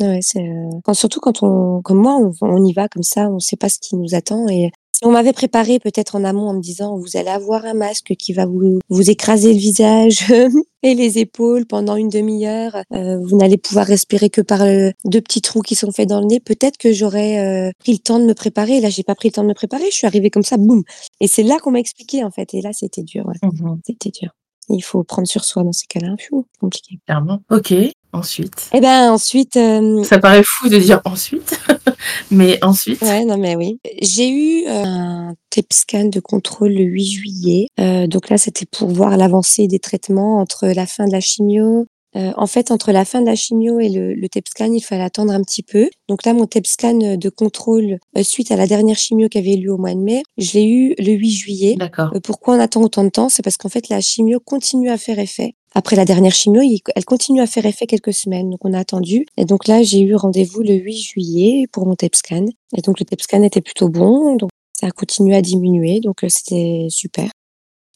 Ouais, 0.00 0.20
c'est 0.22 0.40
euh... 0.40 0.70
quand, 0.82 0.94
surtout 0.94 1.20
quand 1.20 1.42
on, 1.42 1.80
comme 1.82 1.98
moi, 1.98 2.16
on, 2.16 2.32
on 2.42 2.64
y 2.64 2.72
va 2.72 2.88
comme 2.88 3.02
ça, 3.02 3.28
on 3.28 3.34
ne 3.34 3.40
sait 3.40 3.56
pas 3.56 3.68
ce 3.68 3.78
qui 3.78 3.96
nous 3.96 4.14
attend 4.14 4.48
et 4.48 4.70
si 4.94 5.04
on 5.04 5.10
m'avait 5.10 5.32
préparé 5.32 5.80
peut-être 5.80 6.14
en 6.14 6.22
amont 6.22 6.48
en 6.48 6.54
me 6.54 6.60
disant 6.60 6.96
vous 6.96 7.16
allez 7.16 7.28
avoir 7.28 7.64
un 7.64 7.74
masque 7.74 8.14
qui 8.16 8.32
va 8.32 8.46
vous, 8.46 8.78
vous 8.88 9.10
écraser 9.10 9.52
le 9.52 9.58
visage 9.58 10.24
et 10.84 10.94
les 10.94 11.18
épaules 11.18 11.66
pendant 11.66 11.96
une 11.96 12.08
demi-heure, 12.08 12.76
euh, 12.92 13.18
vous 13.18 13.36
n'allez 13.36 13.56
pouvoir 13.56 13.86
respirer 13.86 14.30
que 14.30 14.40
par 14.40 14.62
euh, 14.62 14.90
deux 15.04 15.20
petits 15.20 15.42
trous 15.42 15.62
qui 15.62 15.74
sont 15.74 15.90
faits 15.90 16.08
dans 16.08 16.20
le 16.20 16.26
nez, 16.26 16.38
peut-être 16.38 16.76
que 16.76 16.92
j'aurais 16.92 17.40
euh, 17.40 17.72
pris 17.80 17.92
le 17.92 17.98
temps 17.98 18.20
de 18.20 18.24
me 18.24 18.34
préparer. 18.34 18.80
Là, 18.80 18.88
j'ai 18.88 19.02
pas 19.02 19.16
pris 19.16 19.30
le 19.30 19.32
temps 19.32 19.42
de 19.42 19.48
me 19.48 19.54
préparer, 19.54 19.86
je 19.90 19.96
suis 19.96 20.06
arrivée 20.06 20.30
comme 20.30 20.44
ça, 20.44 20.58
boum. 20.58 20.84
Et 21.20 21.26
c'est 21.26 21.42
là 21.42 21.58
qu'on 21.58 21.72
m'a 21.72 21.80
expliqué 21.80 22.22
en 22.22 22.30
fait. 22.30 22.54
Et 22.54 22.60
là, 22.60 22.70
c'était 22.72 23.02
dur. 23.02 23.26
Ouais. 23.26 23.34
Mmh 23.42 23.78
c'était 23.84 24.10
dur. 24.10 24.30
Il 24.68 24.82
faut 24.82 25.02
prendre 25.02 25.26
sur 25.26 25.44
soi 25.44 25.64
dans 25.64 25.72
ces 25.72 25.86
cas-là. 25.86 26.14
compliqué. 26.60 27.00
Clairement. 27.06 27.40
Ok. 27.50 27.74
Ensuite. 28.14 28.70
Eh 28.72 28.80
ben 28.80 29.10
ensuite. 29.10 29.56
Euh... 29.56 30.04
Ça 30.04 30.20
paraît 30.20 30.44
fou 30.46 30.68
de 30.68 30.78
dire 30.78 31.00
ensuite, 31.04 31.58
mais 32.30 32.62
ensuite. 32.62 33.02
Ouais, 33.02 33.24
non 33.24 33.36
mais 33.36 33.56
oui. 33.56 33.80
J'ai 34.00 34.28
eu 34.28 34.66
euh, 34.68 34.84
un 34.84 35.34
TEP 35.50 35.72
scan 35.72 36.04
de 36.04 36.20
contrôle 36.20 36.70
le 36.70 36.84
8 36.84 37.04
juillet. 37.04 37.66
Euh, 37.80 38.06
donc 38.06 38.30
là, 38.30 38.38
c'était 38.38 38.66
pour 38.66 38.90
voir 38.90 39.16
l'avancée 39.16 39.66
des 39.66 39.80
traitements 39.80 40.38
entre 40.38 40.68
la 40.68 40.86
fin 40.86 41.06
de 41.06 41.12
la 41.12 41.20
chimio. 41.20 41.86
Euh, 42.16 42.30
en 42.36 42.46
fait, 42.46 42.70
entre 42.70 42.92
la 42.92 43.04
fin 43.04 43.20
de 43.20 43.26
la 43.26 43.34
chimio 43.34 43.80
et 43.80 43.88
le, 43.88 44.14
le 44.14 44.28
TEP 44.28 44.46
scan, 44.46 44.72
il 44.72 44.80
fallait 44.80 45.02
attendre 45.02 45.32
un 45.32 45.42
petit 45.42 45.64
peu. 45.64 45.90
Donc 46.08 46.24
là, 46.24 46.34
mon 46.34 46.46
TEP 46.46 46.68
scan 46.68 47.16
de 47.16 47.28
contrôle 47.28 47.98
suite 48.22 48.52
à 48.52 48.56
la 48.56 48.68
dernière 48.68 48.96
chimio 48.96 49.28
qui 49.28 49.38
avait 49.38 49.56
lieu 49.56 49.72
au 49.72 49.78
mois 49.78 49.94
de 49.94 49.98
mai, 49.98 50.22
je 50.38 50.52
l'ai 50.52 50.66
eu 50.66 50.94
le 51.00 51.10
8 51.10 51.30
juillet. 51.32 51.74
D'accord. 51.76 52.12
Pourquoi 52.22 52.54
on 52.54 52.60
attend 52.60 52.80
autant 52.82 53.02
de 53.02 53.08
temps? 53.08 53.28
C'est 53.28 53.42
parce 53.42 53.56
qu'en 53.56 53.68
fait, 53.68 53.88
la 53.88 54.00
chimio 54.00 54.38
continue 54.38 54.90
à 54.90 54.98
faire 54.98 55.18
effet 55.18 55.56
après 55.74 55.96
la 55.96 56.04
dernière 56.04 56.32
chimio, 56.32 56.62
elle 56.94 57.04
continue 57.04 57.40
à 57.40 57.46
faire 57.46 57.66
effet 57.66 57.86
quelques 57.86 58.14
semaines. 58.14 58.50
Donc, 58.50 58.64
on 58.64 58.72
a 58.72 58.78
attendu. 58.78 59.26
Et 59.36 59.44
donc 59.44 59.66
là, 59.66 59.82
j'ai 59.82 60.00
eu 60.00 60.14
rendez-vous 60.14 60.62
le 60.62 60.74
8 60.74 60.96
juillet 60.96 61.66
pour 61.72 61.86
mon 61.86 61.96
TEP 61.96 62.14
scan. 62.14 62.46
Et 62.76 62.80
donc, 62.82 63.00
le 63.00 63.04
TEP 63.04 63.20
scan 63.20 63.42
était 63.42 63.60
plutôt 63.60 63.88
bon. 63.88 64.36
Donc, 64.36 64.50
ça 64.72 64.86
a 64.86 64.90
continué 64.90 65.34
à 65.34 65.42
diminuer. 65.42 66.00
Donc, 66.00 66.22
euh, 66.22 66.28
c'était 66.28 66.86
super. 66.90 67.28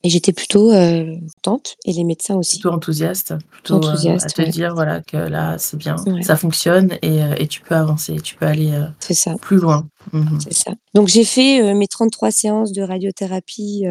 Et 0.05 0.11
j'étais 0.11 0.33
plutôt 0.33 0.71
euh, 0.71 1.17
contente, 1.43 1.77
et 1.85 1.93
les 1.93 2.05
médecins 2.05 2.37
aussi. 2.37 2.61
Plutôt 2.61 2.75
enthousiaste, 2.75 3.35
plutôt 3.51 3.75
enthousiaste, 3.75 4.27
euh, 4.27 4.29
à 4.29 4.31
te 4.31 4.43
ouais. 4.43 4.49
dire 4.49 4.73
voilà 4.73 5.01
que 5.01 5.17
là 5.17 5.59
c'est 5.59 5.77
bien, 5.77 5.97
ouais. 6.07 6.23
ça 6.23 6.37
fonctionne 6.37 6.97
et, 7.03 7.21
euh, 7.21 7.35
et, 7.37 7.49
tu 7.49 7.63
peux 7.63 7.75
avancer, 7.75 8.21
tu 8.21 8.37
peux 8.37 8.47
aller 8.47 8.71
euh, 8.71 8.87
ça. 9.01 9.35
plus 9.41 9.57
loin. 9.57 9.89
C'est 10.39 10.55
ça. 10.55 10.71
Donc 10.95 11.09
j'ai 11.09 11.25
fait 11.25 11.61
euh, 11.61 11.75
mes 11.75 11.89
33 11.89 12.31
séances 12.31 12.73
de 12.73 12.83
radiothérapie 12.83 13.87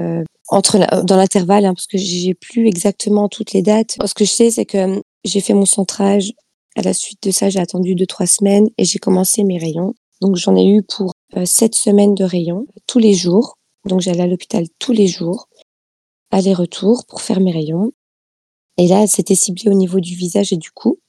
entre 0.50 0.78
la, 0.78 0.88
dans 1.04 1.18
l'intervalle, 1.18 1.66
hein, 1.66 1.74
parce 1.74 1.88
que 1.88 1.98
j'ai 1.98 2.34
plus 2.34 2.68
exactement 2.68 3.30
toutes 3.30 3.54
les 3.54 3.62
dates. 3.62 3.98
Ce 4.06 4.14
que 4.14 4.26
je 4.26 4.32
sais, 4.32 4.52
c'est 4.52 4.66
que 4.66 5.02
j'ai 5.24 5.42
fait 5.42 5.54
mon 5.54 5.66
centrage. 5.66 6.34
À 6.76 6.82
la 6.82 6.94
suite 6.94 7.24
de 7.24 7.32
ça, 7.32 7.50
j'ai 7.50 7.60
attendu 7.60 7.96
deux 7.96 8.06
trois 8.06 8.28
semaines 8.28 8.68
et 8.78 8.86
j'ai 8.86 9.00
commencé 9.00 9.44
mes 9.44 9.58
rayons. 9.58 9.94
Donc 10.22 10.36
j'en 10.36 10.56
ai 10.56 10.66
eu 10.66 10.84
pour 10.84 11.14
sept 11.46 11.76
semaines 11.76 12.16
de 12.16 12.24
rayons 12.24 12.66
tous 12.86 13.00
les 13.00 13.14
jours. 13.14 13.58
Donc 13.86 14.02
j'allais 14.02 14.24
à 14.24 14.28
l'hôpital 14.28 14.66
tous 14.80 14.92
les 14.94 15.08
jours 15.08 15.48
aller-retour 16.32 17.06
pour 17.08 17.22
faire 17.22 17.40
mes 17.40 17.52
rayons. 17.52 17.92
Et 18.78 18.88
là, 18.88 19.08
c'était 19.08 19.36
ciblé 19.36 19.70
au 19.70 19.74
niveau 19.74 20.00
du 20.00 20.16
visage 20.16 20.54
et 20.54 20.58
du 20.58 20.72
cou. 20.72 21.00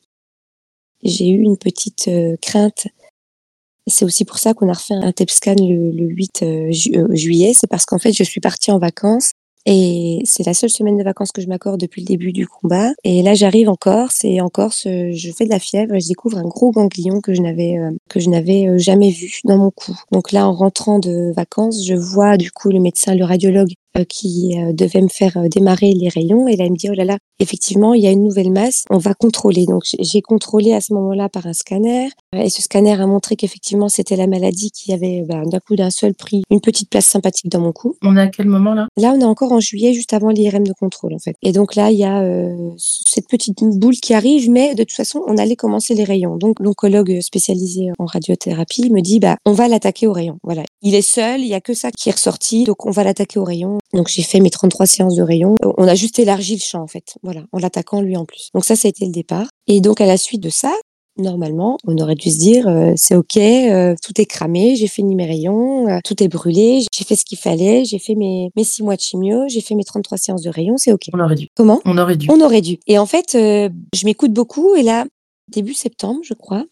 J'ai 1.02 1.28
eu 1.28 1.42
une 1.42 1.58
petite 1.58 2.08
euh, 2.08 2.36
crainte. 2.40 2.88
C'est 3.88 4.04
aussi 4.04 4.24
pour 4.24 4.38
ça 4.38 4.54
qu'on 4.54 4.68
a 4.68 4.72
refait 4.72 4.94
un 4.94 5.12
TEP 5.12 5.30
scan 5.30 5.56
le, 5.58 5.90
le 5.90 6.06
8 6.06 6.42
euh, 6.42 6.70
euh, 6.94 7.14
juillet. 7.14 7.52
C'est 7.54 7.66
parce 7.66 7.86
qu'en 7.86 7.98
fait, 7.98 8.12
je 8.12 8.22
suis 8.22 8.40
partie 8.40 8.70
en 8.70 8.78
vacances 8.78 9.32
et 9.66 10.20
c'est 10.24 10.46
la 10.46 10.54
seule 10.54 10.70
semaine 10.70 10.96
de 10.96 11.02
vacances 11.02 11.32
que 11.32 11.42
je 11.42 11.46
m'accorde 11.46 11.80
depuis 11.80 12.00
le 12.00 12.06
début 12.06 12.32
du 12.32 12.46
combat. 12.46 12.92
Et 13.04 13.22
là, 13.22 13.34
j'arrive 13.34 13.68
en 13.68 13.74
Corse 13.74 14.24
et 14.24 14.40
en 14.40 14.48
Corse, 14.48 14.84
je 14.84 15.32
fais 15.36 15.44
de 15.44 15.50
la 15.50 15.58
fièvre 15.58 15.94
et 15.94 16.00
je 16.00 16.08
découvre 16.08 16.38
un 16.38 16.48
gros 16.48 16.70
ganglion 16.70 17.20
que 17.20 17.34
je 17.34 17.42
n'avais 17.42 17.76
euh, 17.76 17.90
que 18.08 18.20
je 18.20 18.30
n'avais 18.30 18.78
jamais 18.78 19.10
vu 19.10 19.40
dans 19.44 19.58
mon 19.58 19.70
cou. 19.70 19.94
Donc 20.12 20.32
là, 20.32 20.48
en 20.48 20.52
rentrant 20.52 20.98
de 20.98 21.32
vacances, 21.34 21.84
je 21.84 21.94
vois 21.94 22.36
du 22.36 22.50
coup 22.50 22.70
le 22.70 22.80
médecin, 22.80 23.14
le 23.14 23.24
radiologue 23.24 23.72
qui 24.08 24.54
devait 24.72 25.00
me 25.00 25.08
faire 25.08 25.36
démarrer 25.48 25.92
les 25.92 26.08
rayons. 26.08 26.46
Et 26.46 26.56
là, 26.56 26.64
elle 26.64 26.72
me 26.72 26.76
dit, 26.76 26.88
oh 26.88 26.94
là 26.94 27.04
là, 27.04 27.18
effectivement, 27.40 27.94
il 27.94 28.02
y 28.02 28.06
a 28.06 28.10
une 28.10 28.22
nouvelle 28.22 28.52
masse, 28.52 28.84
on 28.90 28.98
va 28.98 29.14
contrôler. 29.14 29.66
Donc, 29.66 29.82
j'ai 29.98 30.22
contrôlé 30.22 30.72
à 30.72 30.80
ce 30.80 30.94
moment-là 30.94 31.28
par 31.28 31.46
un 31.46 31.52
scanner. 31.52 32.08
Et 32.36 32.50
ce 32.50 32.60
scanner 32.60 32.92
a 32.92 33.06
montré 33.06 33.36
qu'effectivement, 33.36 33.88
c'était 33.88 34.16
la 34.16 34.26
maladie 34.26 34.70
qui 34.70 34.92
avait 34.92 35.22
bah, 35.26 35.42
d'un 35.46 35.60
coup 35.60 35.76
d'un 35.76 35.90
seul 35.90 36.12
pris 36.14 36.42
une 36.50 36.60
petite 36.60 36.90
place 36.90 37.06
sympathique 37.06 37.50
dans 37.50 37.60
mon 37.60 37.72
cou. 37.72 37.96
On 38.02 38.18
est 38.18 38.20
à 38.20 38.28
quel 38.28 38.46
moment 38.46 38.74
là? 38.74 38.86
Là, 38.98 39.14
on 39.16 39.20
est 39.20 39.24
encore 39.24 39.52
en 39.52 39.60
juillet, 39.60 39.94
juste 39.94 40.12
avant 40.12 40.28
l'IRM 40.28 40.66
de 40.66 40.74
contrôle, 40.78 41.14
en 41.14 41.18
fait. 41.18 41.34
Et 41.42 41.52
donc 41.52 41.74
là, 41.74 41.90
il 41.90 41.98
y 41.98 42.04
a 42.04 42.20
euh, 42.20 42.54
cette 42.76 43.28
petite 43.28 43.58
boule 43.62 43.96
qui 43.96 44.12
arrive, 44.12 44.50
mais 44.50 44.74
de 44.74 44.82
toute 44.82 44.92
façon, 44.92 45.22
on 45.26 45.38
allait 45.38 45.56
commencer 45.56 45.94
les 45.94 46.04
rayons. 46.04 46.36
Donc, 46.36 46.60
l'oncologue 46.60 47.20
spécialisé 47.22 47.88
en 47.98 48.04
radiothérapie 48.04 48.90
me 48.90 49.00
dit, 49.00 49.20
bah, 49.20 49.36
on 49.46 49.52
va 49.52 49.66
l'attaquer 49.66 50.06
au 50.06 50.12
rayon. 50.12 50.38
Voilà. 50.42 50.64
Il 50.82 50.94
est 50.94 51.02
seul, 51.02 51.40
il 51.40 51.48
y 51.48 51.54
a 51.54 51.62
que 51.62 51.72
ça 51.72 51.90
qui 51.90 52.10
est 52.10 52.12
ressorti, 52.12 52.64
donc 52.64 52.84
on 52.84 52.90
va 52.90 53.04
l'attaquer 53.04 53.38
au 53.38 53.44
rayon. 53.44 53.78
Donc, 53.94 54.08
j'ai 54.08 54.22
fait 54.22 54.40
mes 54.40 54.50
33 54.50 54.84
séances 54.84 55.14
de 55.14 55.22
rayon. 55.22 55.54
On 55.78 55.88
a 55.88 55.94
juste 55.94 56.18
élargi 56.18 56.56
le 56.56 56.60
champ, 56.60 56.82
en 56.82 56.88
fait. 56.88 57.16
Voilà. 57.22 57.40
En 57.52 57.58
l'attaquant 57.58 58.02
lui 58.02 58.16
en 58.18 58.26
plus. 58.26 58.50
Donc 58.52 58.64
ça, 58.64 58.76
ça 58.76 58.86
a 58.86 58.90
été 58.90 59.06
le 59.06 59.12
départ. 59.12 59.46
Et 59.66 59.80
donc, 59.80 60.02
à 60.02 60.06
la 60.06 60.18
suite 60.18 60.42
de 60.42 60.50
ça, 60.50 60.74
Normalement, 61.18 61.78
on 61.84 61.98
aurait 61.98 62.14
dû 62.14 62.30
se 62.30 62.38
dire 62.38 62.68
euh, 62.68 62.92
c'est 62.96 63.16
ok, 63.16 63.36
euh, 63.36 63.96
tout 64.00 64.20
est 64.20 64.26
cramé, 64.26 64.76
j'ai 64.76 64.86
fini 64.86 65.16
mes 65.16 65.26
rayons, 65.26 65.88
euh, 65.88 65.98
tout 66.04 66.22
est 66.22 66.28
brûlé, 66.28 66.84
j'ai 66.92 67.04
fait 67.04 67.16
ce 67.16 67.24
qu'il 67.24 67.38
fallait, 67.38 67.84
j'ai 67.84 67.98
fait 67.98 68.14
mes, 68.14 68.52
mes 68.54 68.62
six 68.62 68.84
mois 68.84 68.94
de 68.94 69.00
chimio, 69.00 69.48
j'ai 69.48 69.60
fait 69.60 69.74
mes 69.74 69.82
33 69.82 70.16
séances 70.16 70.42
de 70.42 70.50
rayons, 70.50 70.76
c'est 70.76 70.92
ok. 70.92 71.08
On 71.12 71.18
aurait 71.18 71.34
dû. 71.34 71.48
Comment? 71.56 71.80
On 71.84 71.98
aurait 71.98 72.16
dû. 72.16 72.28
On 72.30 72.40
aurait 72.40 72.60
dû. 72.60 72.78
Et 72.86 72.98
en 72.98 73.06
fait, 73.06 73.32
je 73.32 74.04
m'écoute 74.04 74.32
beaucoup 74.32 74.76
et 74.76 74.82
là, 74.82 75.06
début 75.48 75.74
septembre, 75.74 76.20
je 76.22 76.34
crois, 76.34 76.64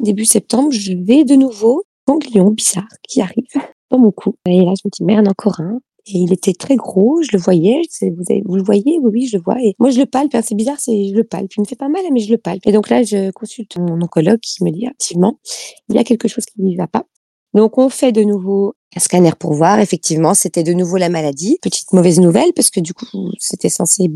début 0.00 0.26
septembre, 0.26 0.70
je 0.70 0.92
vais 0.92 1.24
de 1.24 1.34
nouveau 1.34 1.82
ganglion 2.06 2.50
bizarre 2.50 2.88
qui 3.08 3.20
arrive 3.20 3.46
dans 3.90 3.98
mon 3.98 4.12
cou. 4.12 4.36
Et 4.46 4.60
là, 4.60 4.74
je 4.76 4.82
me 4.84 4.90
dis 4.90 5.02
merde, 5.02 5.26
encore 5.26 5.60
un. 5.60 5.78
Et 6.06 6.18
il 6.18 6.32
était 6.32 6.52
très 6.52 6.74
gros, 6.74 7.22
je 7.22 7.28
le 7.32 7.38
voyais. 7.38 7.80
Vous, 8.00 8.56
le 8.56 8.62
voyez? 8.62 8.98
Oui, 9.00 9.10
oui, 9.12 9.26
je 9.26 9.36
le 9.36 9.42
vois. 9.42 9.56
Et 9.62 9.74
moi, 9.78 9.90
je 9.90 10.00
le 10.00 10.06
palpe. 10.06 10.34
Hein, 10.34 10.42
c'est 10.42 10.56
bizarre, 10.56 10.78
c'est 10.80 11.08
je 11.08 11.14
le 11.14 11.22
palpe. 11.22 11.52
Il 11.56 11.60
me 11.60 11.66
fait 11.66 11.76
pas 11.76 11.88
mal, 11.88 12.02
mais 12.12 12.20
je 12.20 12.30
le 12.30 12.38
palpe. 12.38 12.66
Et 12.66 12.72
donc 12.72 12.88
là, 12.88 13.04
je 13.04 13.30
consulte 13.30 13.76
mon 13.76 14.00
oncologue 14.02 14.40
qui 14.40 14.64
me 14.64 14.70
dit 14.70 14.84
effectivement, 14.84 15.38
il 15.88 15.94
y 15.94 15.98
a 15.98 16.04
quelque 16.04 16.26
chose 16.26 16.44
qui 16.44 16.60
ne 16.60 16.76
va 16.76 16.88
pas. 16.88 17.04
Donc 17.54 17.78
on 17.78 17.88
fait 17.88 18.12
de 18.12 18.22
nouveau 18.22 18.74
un 18.96 19.00
scanner 19.00 19.32
pour 19.38 19.54
voir. 19.54 19.78
Effectivement, 19.78 20.34
c'était 20.34 20.64
de 20.64 20.72
nouveau 20.72 20.96
la 20.96 21.08
maladie. 21.08 21.58
Petite 21.62 21.92
mauvaise 21.92 22.18
nouvelle 22.18 22.52
parce 22.54 22.70
que 22.70 22.80
du 22.80 22.94
coup, 22.94 23.06
c'était 23.38 23.68
censé 23.68 24.08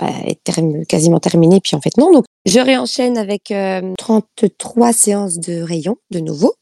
bah, 0.00 0.10
être 0.26 0.42
quasiment 0.86 1.20
terminé. 1.20 1.60
Puis 1.60 1.76
en 1.76 1.80
fait, 1.80 1.96
non. 1.96 2.10
Donc 2.12 2.24
je 2.46 2.58
réenchaîne 2.58 3.18
avec 3.18 3.52
33 3.98 4.88
euh, 4.88 4.92
séances 4.92 5.38
de 5.38 5.62
rayons 5.62 5.96
de 6.10 6.20
nouveau 6.20 6.54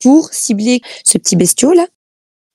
pour 0.00 0.28
cibler 0.32 0.80
ce 1.04 1.18
petit 1.18 1.36
bestiau 1.36 1.72
là 1.72 1.86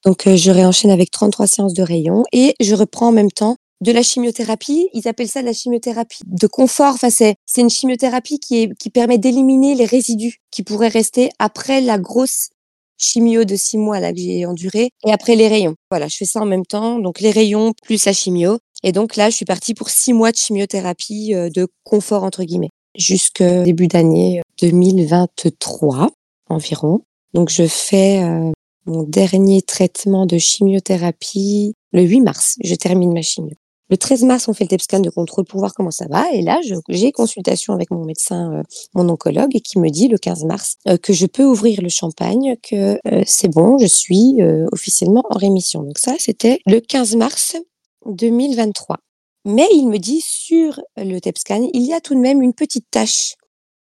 donc, 0.05 0.25
euh, 0.27 0.35
je 0.35 0.51
réenchaîne 0.51 0.91
avec 0.91 1.11
33 1.11 1.47
séances 1.47 1.73
de 1.73 1.83
rayons 1.83 2.23
et 2.31 2.55
je 2.59 2.73
reprends 2.75 3.09
en 3.09 3.11
même 3.11 3.31
temps 3.31 3.57
de 3.81 3.91
la 3.91 4.01
chimiothérapie. 4.01 4.89
Ils 4.93 5.07
appellent 5.07 5.27
ça 5.27 5.41
la 5.41 5.53
chimiothérapie 5.53 6.21
de 6.25 6.47
confort. 6.47 6.93
Enfin, 6.95 7.09
c'est, 7.09 7.35
c'est 7.45 7.61
une 7.61 7.69
chimiothérapie 7.69 8.39
qui, 8.39 8.63
est, 8.63 8.73
qui 8.77 8.89
permet 8.89 9.17
d'éliminer 9.17 9.75
les 9.75 9.85
résidus 9.85 10.37
qui 10.51 10.63
pourraient 10.63 10.87
rester 10.87 11.29
après 11.39 11.81
la 11.81 11.97
grosse 11.97 12.49
chimio 12.97 13.45
de 13.45 13.55
six 13.55 13.79
mois 13.79 13.99
là 13.99 14.11
que 14.11 14.19
j'ai 14.19 14.45
enduré 14.45 14.91
et 15.05 15.11
après 15.11 15.35
les 15.35 15.47
rayons. 15.47 15.75
Voilà, 15.89 16.07
je 16.07 16.17
fais 16.17 16.25
ça 16.25 16.41
en 16.41 16.45
même 16.45 16.65
temps. 16.65 16.99
Donc, 16.99 17.19
les 17.19 17.31
rayons 17.31 17.73
plus 17.83 18.05
la 18.05 18.13
chimio. 18.13 18.57
Et 18.83 18.91
donc 18.91 19.15
là, 19.15 19.29
je 19.29 19.35
suis 19.35 19.45
partie 19.45 19.75
pour 19.75 19.89
six 19.89 20.13
mois 20.13 20.31
de 20.31 20.37
chimiothérapie 20.37 21.35
euh, 21.35 21.49
de 21.49 21.67
confort, 21.83 22.23
entre 22.23 22.43
guillemets, 22.43 22.71
jusqu'au 22.97 23.63
début 23.63 23.87
d'année 23.87 24.41
2023 24.59 26.09
environ. 26.49 27.01
Donc, 27.33 27.49
je 27.49 27.67
fais 27.67 28.23
euh, 28.23 28.51
mon 28.85 29.03
dernier 29.03 29.61
traitement 29.61 30.25
de 30.25 30.37
chimiothérapie 30.37 31.75
le 31.91 32.01
8 32.03 32.21
mars. 32.21 32.55
Je 32.63 32.75
termine 32.75 33.13
ma 33.13 33.21
chimio. 33.21 33.55
Le 33.91 33.97
13 33.97 34.23
mars, 34.23 34.47
on 34.47 34.53
fait 34.53 34.63
le 34.63 34.69
TEP 34.69 34.81
scan 34.81 34.99
de 35.01 35.09
contrôle 35.09 35.43
pour 35.43 35.59
voir 35.59 35.73
comment 35.73 35.91
ça 35.91 36.05
va. 36.09 36.31
Et 36.31 36.41
là, 36.41 36.61
j'ai 36.87 37.11
consultation 37.11 37.73
avec 37.73 37.91
mon 37.91 38.05
médecin, 38.05 38.53
euh, 38.53 38.63
mon 38.93 39.09
oncologue, 39.09 39.53
et 39.53 39.59
qui 39.59 39.79
me 39.79 39.89
dit 39.89 40.07
le 40.07 40.17
15 40.17 40.45
mars 40.45 40.77
euh, 40.87 40.95
que 40.95 41.11
je 41.11 41.25
peux 41.25 41.43
ouvrir 41.43 41.81
le 41.81 41.89
champagne, 41.89 42.55
que 42.63 42.97
euh, 43.05 43.23
c'est 43.27 43.49
bon, 43.49 43.77
je 43.77 43.87
suis 43.87 44.37
officiellement 44.71 45.23
en 45.29 45.37
rémission. 45.37 45.83
Donc 45.83 45.99
ça, 45.99 46.15
c'était 46.19 46.61
le 46.65 46.79
15 46.79 47.17
mars 47.17 47.57
2023. 48.05 48.97
Mais 49.43 49.67
il 49.73 49.87
me 49.87 49.97
dit 49.97 50.21
sur 50.21 50.79
le 50.95 51.19
TEP 51.19 51.37
scan, 51.37 51.67
il 51.73 51.83
y 51.83 51.91
a 51.91 51.99
tout 51.99 52.15
de 52.15 52.21
même 52.21 52.41
une 52.41 52.53
petite 52.53 52.85
tache 52.91 53.35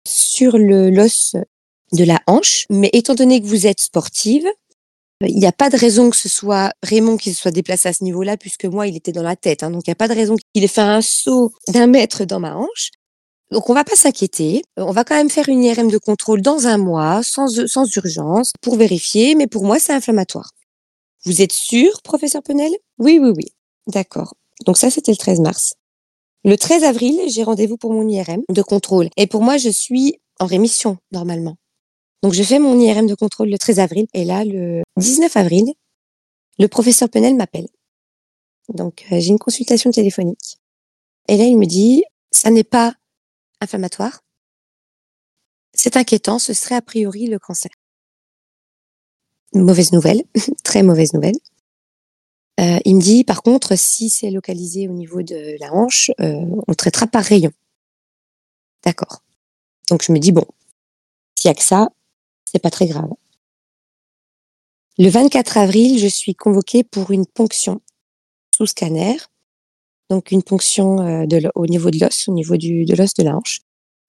sur 0.07 0.57
l'os 0.57 1.35
de 1.91 2.03
la 2.05 2.21
hanche. 2.27 2.65
Mais 2.69 2.89
étant 2.93 3.15
donné 3.15 3.41
que 3.41 3.45
vous 3.45 3.67
êtes 3.67 3.81
sportive, 3.81 4.47
il 5.27 5.37
n'y 5.37 5.45
a 5.45 5.51
pas 5.51 5.69
de 5.69 5.77
raison 5.77 6.09
que 6.09 6.15
ce 6.15 6.29
soit 6.29 6.71
Raymond 6.83 7.17
qui 7.17 7.33
se 7.33 7.41
soit 7.41 7.51
déplacé 7.51 7.89
à 7.89 7.93
ce 7.93 8.03
niveau-là, 8.03 8.37
puisque 8.37 8.65
moi, 8.65 8.87
il 8.87 8.95
était 8.95 9.11
dans 9.11 9.23
la 9.23 9.35
tête. 9.35 9.63
Hein, 9.63 9.71
donc, 9.71 9.83
il 9.85 9.89
n'y 9.89 9.93
a 9.93 9.95
pas 9.95 10.07
de 10.07 10.13
raison 10.13 10.35
qu'il 10.53 10.63
ait 10.63 10.67
fait 10.67 10.81
un 10.81 11.01
saut 11.01 11.51
d'un 11.67 11.87
mètre 11.87 12.25
dans 12.25 12.39
ma 12.39 12.55
hanche. 12.55 12.91
Donc, 13.51 13.69
on 13.69 13.73
va 13.73 13.83
pas 13.83 13.95
s'inquiéter. 13.95 14.63
Euh, 14.79 14.83
on 14.83 14.91
va 14.91 15.03
quand 15.03 15.15
même 15.15 15.29
faire 15.29 15.49
une 15.49 15.63
IRM 15.63 15.91
de 15.91 15.97
contrôle 15.97 16.41
dans 16.41 16.67
un 16.67 16.77
mois, 16.77 17.21
sans, 17.23 17.67
sans 17.67 17.95
urgence, 17.97 18.53
pour 18.61 18.77
vérifier. 18.77 19.35
Mais 19.35 19.47
pour 19.47 19.65
moi, 19.65 19.79
c'est 19.79 19.93
inflammatoire. 19.93 20.51
Vous 21.25 21.41
êtes 21.41 21.51
sûr, 21.51 22.01
professeur 22.03 22.41
Penel? 22.41 22.71
Oui, 22.97 23.19
oui, 23.21 23.31
oui. 23.35 23.45
D'accord. 23.87 24.33
Donc, 24.65 24.77
ça, 24.77 24.89
c'était 24.89 25.11
le 25.11 25.17
13 25.17 25.41
mars. 25.41 25.73
Le 26.43 26.57
13 26.57 26.83
avril, 26.83 27.19
j'ai 27.27 27.43
rendez-vous 27.43 27.77
pour 27.77 27.93
mon 27.93 28.07
IRM 28.07 28.41
de 28.49 28.61
contrôle. 28.61 29.09
Et 29.17 29.27
pour 29.27 29.43
moi, 29.43 29.57
je 29.57 29.69
suis 29.69 30.19
en 30.39 30.45
rémission, 30.45 30.97
normalement. 31.11 31.57
Donc, 32.23 32.33
je 32.33 32.43
fais 32.43 32.59
mon 32.59 32.79
IRM 32.79 33.07
de 33.07 33.15
contrôle 33.15 33.49
le 33.49 33.57
13 33.57 33.79
avril. 33.79 34.07
Et 34.13 34.25
là, 34.25 34.45
le 34.45 34.83
19 34.97 35.35
avril, 35.37 35.73
le 36.59 36.67
professeur 36.67 37.09
Penel 37.09 37.35
m'appelle. 37.35 37.67
Donc, 38.69 39.05
euh, 39.11 39.19
j'ai 39.19 39.29
une 39.29 39.39
consultation 39.39 39.91
téléphonique. 39.91 40.57
Et 41.27 41.37
là, 41.37 41.45
il 41.45 41.57
me 41.57 41.65
dit, 41.65 42.03
ça 42.31 42.51
n'est 42.51 42.63
pas 42.63 42.93
inflammatoire. 43.59 44.21
C'est 45.73 45.97
inquiétant, 45.97 46.39
ce 46.39 46.53
serait 46.53 46.75
a 46.75 46.81
priori 46.81 47.27
le 47.27 47.39
cancer. 47.39 47.71
mauvaise 49.53 49.91
nouvelle, 49.91 50.23
très 50.63 50.83
mauvaise 50.83 51.13
nouvelle. 51.13 51.37
Euh, 52.59 52.79
il 52.85 52.95
me 52.95 53.01
dit, 53.01 53.23
par 53.23 53.41
contre, 53.41 53.75
si 53.77 54.09
c'est 54.09 54.29
localisé 54.29 54.87
au 54.87 54.93
niveau 54.93 55.23
de 55.23 55.57
la 55.59 55.73
hanche, 55.73 56.11
euh, 56.19 56.45
on 56.67 56.73
traitera 56.73 57.07
par 57.07 57.23
rayon. 57.23 57.51
D'accord. 58.83 59.23
Donc 59.89 60.03
je 60.03 60.11
me 60.11 60.19
dis, 60.19 60.31
bon, 60.31 60.45
s'il 61.35 61.49
y 61.49 61.51
a 61.51 61.55
que 61.55 61.63
ça, 61.63 61.89
c'est 62.51 62.59
pas 62.59 62.69
très 62.69 62.87
grave. 62.87 63.09
Le 64.97 65.09
24 65.09 65.57
avril, 65.57 65.97
je 65.99 66.07
suis 66.07 66.35
convoquée 66.35 66.83
pour 66.83 67.11
une 67.11 67.25
ponction 67.25 67.81
sous 68.55 68.65
scanner, 68.65 69.17
donc 70.09 70.31
une 70.31 70.43
ponction 70.43 70.99
euh, 70.99 71.25
de, 71.25 71.49
au 71.55 71.65
niveau 71.65 71.89
de 71.89 71.99
l'os, 71.99 72.27
au 72.27 72.33
niveau 72.33 72.57
du, 72.57 72.85
de 72.85 72.95
l'os 72.95 73.13
de 73.13 73.23
la 73.23 73.37
hanche. 73.37 73.61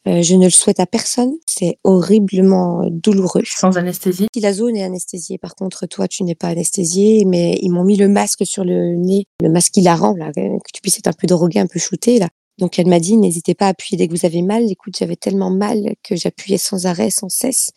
Euh, 0.09 0.21
je 0.21 0.35
ne 0.35 0.45
le 0.45 0.51
souhaite 0.51 0.81
à 0.81 0.87
personne, 0.87 1.33
c'est 1.47 1.79
horriblement 1.85 2.89
douloureux. 2.91 3.45
Sans 3.47 3.79
anesthésie 3.79 4.27
Si 4.35 4.41
la 4.41 4.53
zone 4.53 4.77
est 4.77 4.83
anesthésiée, 4.83 5.39
par 5.39 5.55
contre, 5.55 5.87
toi, 5.87 6.09
tu 6.09 6.25
n'es 6.25 6.35
pas 6.35 6.49
anesthésié, 6.49 7.25
mais 7.25 7.57
ils 7.63 7.71
m'ont 7.71 7.85
mis 7.85 7.97
le 7.97 8.09
masque 8.09 8.45
sur 8.45 8.65
le 8.65 8.97
nez, 8.97 9.27
le 9.41 9.49
masque 9.49 9.77
hilarant, 9.77 10.17
là, 10.17 10.33
que 10.33 10.41
tu 10.75 10.81
puisses 10.83 10.99
être 10.99 11.07
un 11.07 11.13
peu 11.13 11.29
drogué, 11.29 11.61
un 11.61 11.69
peu 11.69 11.79
shooté, 11.79 12.19
là. 12.19 12.29
Donc 12.59 12.79
elle 12.79 12.89
m'a 12.89 13.01
dit, 13.01 13.17
n'hésitez 13.17 13.55
pas 13.55 13.67
à 13.67 13.69
appuyer 13.69 13.97
dès 13.97 14.09
que 14.09 14.15
vous 14.15 14.27
avez 14.27 14.43
mal. 14.43 14.71
Écoute, 14.71 14.97
j'avais 14.99 15.17
tellement 15.17 15.51
mal 15.51 15.95
que 16.03 16.17
j'appuyais 16.17 16.59
sans 16.59 16.87
arrêt, 16.87 17.11
sans 17.11 17.29
cesse 17.29 17.71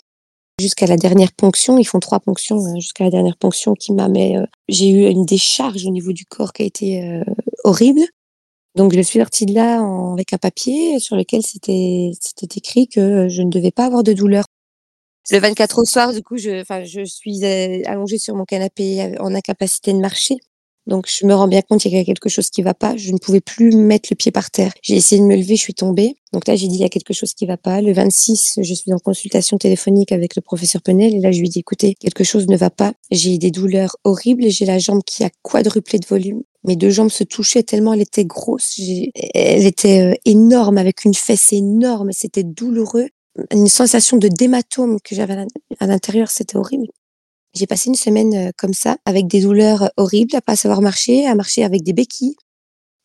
jusqu'à 0.60 0.88
la 0.88 0.98
dernière 0.98 1.32
ponction. 1.34 1.78
Ils 1.78 1.86
font 1.86 2.00
trois 2.00 2.20
ponctions 2.20 2.66
hein, 2.66 2.80
jusqu'à 2.80 3.06
la 3.06 3.10
dernière 3.10 3.38
ponction 3.38 3.74
qui 3.74 3.94
m'a 3.94 4.08
mis. 4.08 4.38
Euh, 4.38 4.46
j'ai 4.68 4.90
eu 4.90 5.10
une 5.10 5.26
décharge 5.26 5.86
au 5.86 5.92
niveau 5.92 6.14
du 6.14 6.26
corps 6.26 6.54
qui 6.54 6.64
a 6.64 6.66
été 6.66 7.04
euh, 7.04 7.24
horrible. 7.64 8.02
Donc 8.76 8.94
je 8.94 9.02
suis 9.02 9.20
sortie 9.20 9.46
de 9.46 9.54
là 9.54 9.82
avec 10.12 10.34
un 10.34 10.38
papier 10.38 11.00
sur 11.00 11.16
lequel 11.16 11.42
c'était 11.44 12.12
c'était 12.20 12.58
écrit 12.58 12.88
que 12.90 13.30
je 13.30 13.42
ne 13.42 13.50
devais 13.50 13.72
pas 13.72 13.86
avoir 13.86 14.04
de 14.04 14.12
douleur. 14.12 14.44
Le 15.32 15.40
24 15.40 15.80
au 15.80 15.86
soir, 15.86 16.14
du 16.14 16.22
coup, 16.22 16.38
je, 16.38 16.62
enfin, 16.62 16.84
je 16.84 17.04
suis 17.04 17.44
euh, 17.46 17.82
allongée 17.86 18.20
sur 18.20 18.36
mon 18.36 18.46
canapé 18.46 19.16
en 19.20 19.34
incapacité 19.34 19.92
de 19.94 20.00
marcher. 20.00 20.36
Donc 20.88 21.08
je 21.10 21.26
me 21.26 21.34
rends 21.34 21.48
bien 21.48 21.62
compte 21.62 21.82
qu'il 21.82 21.92
y 21.92 21.98
a 21.98 22.04
quelque 22.04 22.30
chose 22.30 22.50
qui 22.50 22.62
va 22.62 22.74
pas. 22.74 22.96
Je 22.98 23.12
ne 23.12 23.18
pouvais 23.18 23.42
plus 23.42 23.76
mettre 23.76 24.10
le 24.12 24.16
pied 24.16 24.32
par 24.32 24.52
terre. 24.52 24.72
J'ai 24.82 24.96
essayé 24.96 25.22
de 25.22 25.26
me 25.26 25.36
lever, 25.36 25.56
je 25.56 25.62
suis 25.62 25.74
tombée. 25.74 26.16
Donc 26.34 26.48
là 26.48 26.56
j'ai 26.56 26.68
dit 26.68 26.76
il 26.76 26.82
y 26.82 26.86
a 26.86 26.90
quelque 26.90 27.14
chose 27.14 27.34
qui 27.34 27.46
va 27.46 27.58
pas. 27.58 27.82
Le 27.82 27.94
26, 27.94 28.60
je 28.62 28.74
suis 28.74 28.94
en 28.94 29.00
consultation 29.00 29.58
téléphonique 29.58 30.12
avec 30.12 30.36
le 30.36 30.42
professeur 30.42 30.82
Penel 30.82 31.16
et 31.16 31.20
là 31.20 31.32
je 31.32 31.40
lui 31.40 31.48
ai 31.48 31.50
dit 31.50 31.60
écoutez 31.60 31.96
quelque 31.96 32.24
chose 32.24 32.48
ne 32.48 32.58
va 32.58 32.70
pas. 32.70 32.94
J'ai 33.12 33.38
des 33.38 33.52
douleurs 33.52 33.98
horribles 34.04 34.50
j'ai 34.50 34.66
la 34.66 34.80
jambe 34.80 35.02
qui 35.06 35.24
a 35.24 35.30
quadruplé 35.42 36.00
de 36.00 36.06
volume. 36.06 36.44
Mes 36.64 36.76
deux 36.76 36.90
jambes 36.90 37.12
se 37.12 37.24
touchaient 37.24 37.64
tellement 37.64 37.94
elle 37.94 38.02
était 38.02 38.26
grosse. 38.26 38.80
Elle 39.34 39.66
était 39.66 40.02
euh, 40.02 40.14
énorme 40.26 40.78
avec 40.78 41.06
une 41.06 41.14
fesse 41.14 41.54
énorme. 41.54 42.12
C'était 42.12 42.44
douloureux. 42.44 43.08
Une 43.52 43.68
sensation 43.68 44.18
de 44.18 44.30
dématome 44.30 45.00
que 45.02 45.14
j'avais 45.14 45.36
à 45.80 45.88
l'intérieur, 45.88 46.30
c'était 46.30 46.56
horrible. 46.56 46.88
J'ai 47.56 47.68
passé 47.68 47.88
une 47.88 47.96
semaine 47.96 48.36
euh, 48.36 48.52
comme 48.58 48.74
ça, 48.74 48.98
avec 49.06 49.28
des 49.28 49.42
douleurs 49.42 49.90
horribles, 49.96 50.36
à 50.36 50.42
pas 50.42 50.58
savoir 50.58 50.82
marcher, 50.82 51.26
à 51.26 51.36
marcher 51.36 51.64
avec 51.64 51.84
des 51.84 51.94
béquilles, 51.94 52.36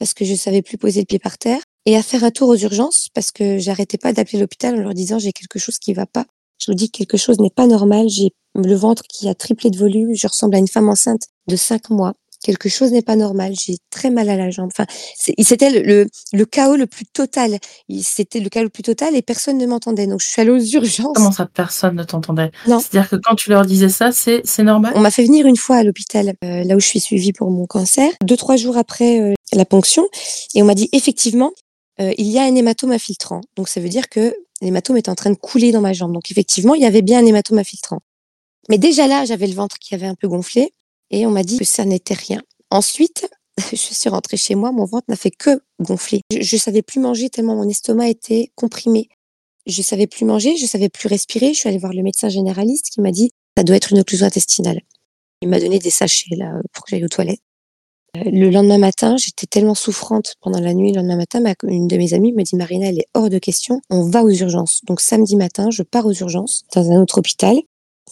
parce 0.00 0.12
que 0.12 0.24
je 0.24 0.34
savais 0.34 0.60
plus 0.60 0.76
poser 0.76 1.00
le 1.00 1.06
pied 1.06 1.20
par 1.20 1.38
terre, 1.38 1.60
et 1.86 1.96
à 1.96 2.02
faire 2.02 2.24
un 2.24 2.32
tour 2.32 2.48
aux 2.48 2.56
urgences, 2.56 3.08
parce 3.14 3.30
que 3.30 3.58
j'arrêtais 3.58 3.96
pas 3.96 4.12
d'appeler 4.12 4.40
l'hôpital 4.40 4.74
en 4.74 4.82
leur 4.82 4.94
disant 4.94 5.20
j'ai 5.20 5.32
quelque 5.32 5.60
chose 5.60 5.78
qui 5.78 5.92
va 5.94 6.04
pas. 6.04 6.26
Je 6.58 6.70
vous 6.70 6.74
dis 6.74 6.90
que 6.90 6.98
quelque 6.98 7.16
chose 7.16 7.38
n'est 7.38 7.50
pas 7.50 7.66
normal, 7.66 8.08
j'ai 8.08 8.32
le 8.56 8.74
ventre 8.74 9.04
qui 9.08 9.28
a 9.28 9.34
triplé 9.34 9.70
de 9.70 9.78
volume, 9.78 10.14
je 10.14 10.26
ressemble 10.26 10.56
à 10.56 10.58
une 10.58 10.68
femme 10.68 10.88
enceinte 10.88 11.22
de 11.46 11.56
cinq 11.56 11.88
mois. 11.90 12.14
Quelque 12.42 12.68
chose 12.68 12.92
n'est 12.92 13.02
pas 13.02 13.16
normal, 13.16 13.54
j'ai 13.54 13.76
très 13.90 14.10
mal 14.10 14.28
à 14.28 14.36
la 14.36 14.50
jambe. 14.50 14.70
Enfin, 14.72 14.86
c'était 15.16 15.70
le, 15.70 16.06
le, 16.32 16.44
chaos 16.44 16.76
le 16.76 16.86
plus 16.86 17.06
total. 17.06 17.58
C'était 18.02 18.40
le 18.40 18.48
chaos 18.48 18.64
le 18.64 18.70
plus 18.70 18.82
total 18.82 19.14
et 19.14 19.22
personne 19.22 19.58
ne 19.58 19.66
m'entendait. 19.66 20.06
Donc, 20.06 20.20
je 20.20 20.28
suis 20.28 20.40
allée 20.40 20.50
aux 20.50 20.58
urgences. 20.58 21.12
Comment 21.14 21.32
ça, 21.32 21.46
personne 21.46 21.96
ne 21.96 22.04
t'entendait? 22.04 22.50
C'est-à-dire 22.64 23.08
que 23.08 23.16
quand 23.16 23.34
tu 23.34 23.50
leur 23.50 23.66
disais 23.66 23.88
ça, 23.88 24.10
c'est 24.12 24.42
normal? 24.62 24.92
On 24.96 25.00
m'a 25.00 25.10
fait 25.10 25.24
venir 25.24 25.46
une 25.46 25.56
fois 25.56 25.76
à 25.76 25.82
l'hôpital, 25.82 26.34
euh, 26.44 26.64
là 26.64 26.76
où 26.76 26.80
je 26.80 26.86
suis 26.86 27.00
suivie 27.00 27.32
pour 27.32 27.50
mon 27.50 27.66
cancer, 27.66 28.10
deux, 28.24 28.36
trois 28.36 28.56
jours 28.56 28.76
après 28.76 29.20
euh, 29.20 29.34
la 29.52 29.64
ponction, 29.64 30.08
et 30.54 30.62
on 30.62 30.66
m'a 30.66 30.74
dit 30.74 30.88
effectivement, 30.92 31.52
euh, 32.00 32.12
il 32.18 32.26
y 32.26 32.38
a 32.38 32.42
un 32.42 32.54
hématome 32.54 32.92
infiltrant. 32.92 33.40
Donc, 33.56 33.68
ça 33.68 33.80
veut 33.80 33.88
dire 33.88 34.08
que 34.08 34.34
l'hématome 34.62 34.96
est 34.96 35.08
en 35.08 35.14
train 35.14 35.30
de 35.30 35.36
couler 35.36 35.72
dans 35.72 35.80
ma 35.80 35.92
jambe. 35.92 36.12
Donc, 36.12 36.30
effectivement, 36.30 36.74
il 36.74 36.82
y 36.82 36.86
avait 36.86 37.02
bien 37.02 37.20
un 37.20 37.26
hématome 37.26 37.58
infiltrant. 37.58 38.00
Mais 38.68 38.78
déjà 38.78 39.06
là, 39.06 39.24
j'avais 39.24 39.46
le 39.46 39.54
ventre 39.54 39.78
qui 39.78 39.94
avait 39.94 40.06
un 40.06 40.14
peu 40.14 40.28
gonflé 40.28 40.72
et 41.10 41.26
on 41.26 41.30
m'a 41.30 41.42
dit 41.42 41.58
que 41.58 41.64
ça 41.64 41.84
n'était 41.84 42.14
rien. 42.14 42.42
Ensuite, 42.70 43.28
je 43.72 43.76
suis 43.76 44.08
rentrée 44.08 44.36
chez 44.36 44.54
moi, 44.54 44.72
mon 44.72 44.84
ventre 44.84 45.06
n'a 45.08 45.16
fait 45.16 45.30
que 45.30 45.60
gonfler. 45.80 46.22
Je, 46.32 46.56
ne 46.56 46.60
savais 46.60 46.82
plus 46.82 47.00
manger 47.00 47.30
tellement 47.30 47.56
mon 47.56 47.68
estomac 47.68 48.08
était 48.08 48.50
comprimé. 48.54 49.08
Je 49.66 49.82
savais 49.82 50.06
plus 50.06 50.24
manger, 50.24 50.56
je 50.56 50.66
savais 50.66 50.88
plus 50.88 51.08
respirer. 51.08 51.52
Je 51.52 51.58
suis 51.58 51.68
allée 51.68 51.78
voir 51.78 51.92
le 51.92 52.02
médecin 52.02 52.28
généraliste 52.28 52.90
qui 52.90 53.00
m'a 53.00 53.10
dit 53.10 53.30
ça 53.56 53.64
doit 53.64 53.76
être 53.76 53.92
une 53.92 53.98
occlusion 53.98 54.26
intestinale. 54.26 54.80
Il 55.42 55.48
m'a 55.48 55.60
donné 55.60 55.78
des 55.78 55.90
sachets 55.90 56.36
là 56.36 56.52
pour 56.72 56.84
que 56.84 56.90
j'aille 56.90 57.04
aux 57.04 57.08
toilettes. 57.08 57.40
Euh, 58.16 58.22
le 58.24 58.50
lendemain 58.50 58.78
matin, 58.78 59.16
j'étais 59.16 59.46
tellement 59.46 59.74
souffrante 59.74 60.34
pendant 60.40 60.60
la 60.60 60.74
nuit. 60.74 60.92
Le 60.92 60.96
lendemain 60.96 61.16
matin, 61.16 61.42
une 61.64 61.86
de 61.86 61.96
mes 61.96 62.14
amies 62.14 62.32
me 62.32 62.42
dit 62.42 62.56
Marina, 62.56 62.86
elle 62.86 62.98
est 62.98 63.08
hors 63.14 63.28
de 63.28 63.38
question. 63.38 63.80
On 63.90 64.02
va 64.08 64.22
aux 64.22 64.30
urgences. 64.30 64.80
Donc 64.84 65.00
samedi 65.00 65.36
matin, 65.36 65.70
je 65.70 65.82
pars 65.82 66.06
aux 66.06 66.12
urgences 66.12 66.64
dans 66.74 66.90
un 66.90 67.00
autre 67.00 67.18
hôpital 67.18 67.56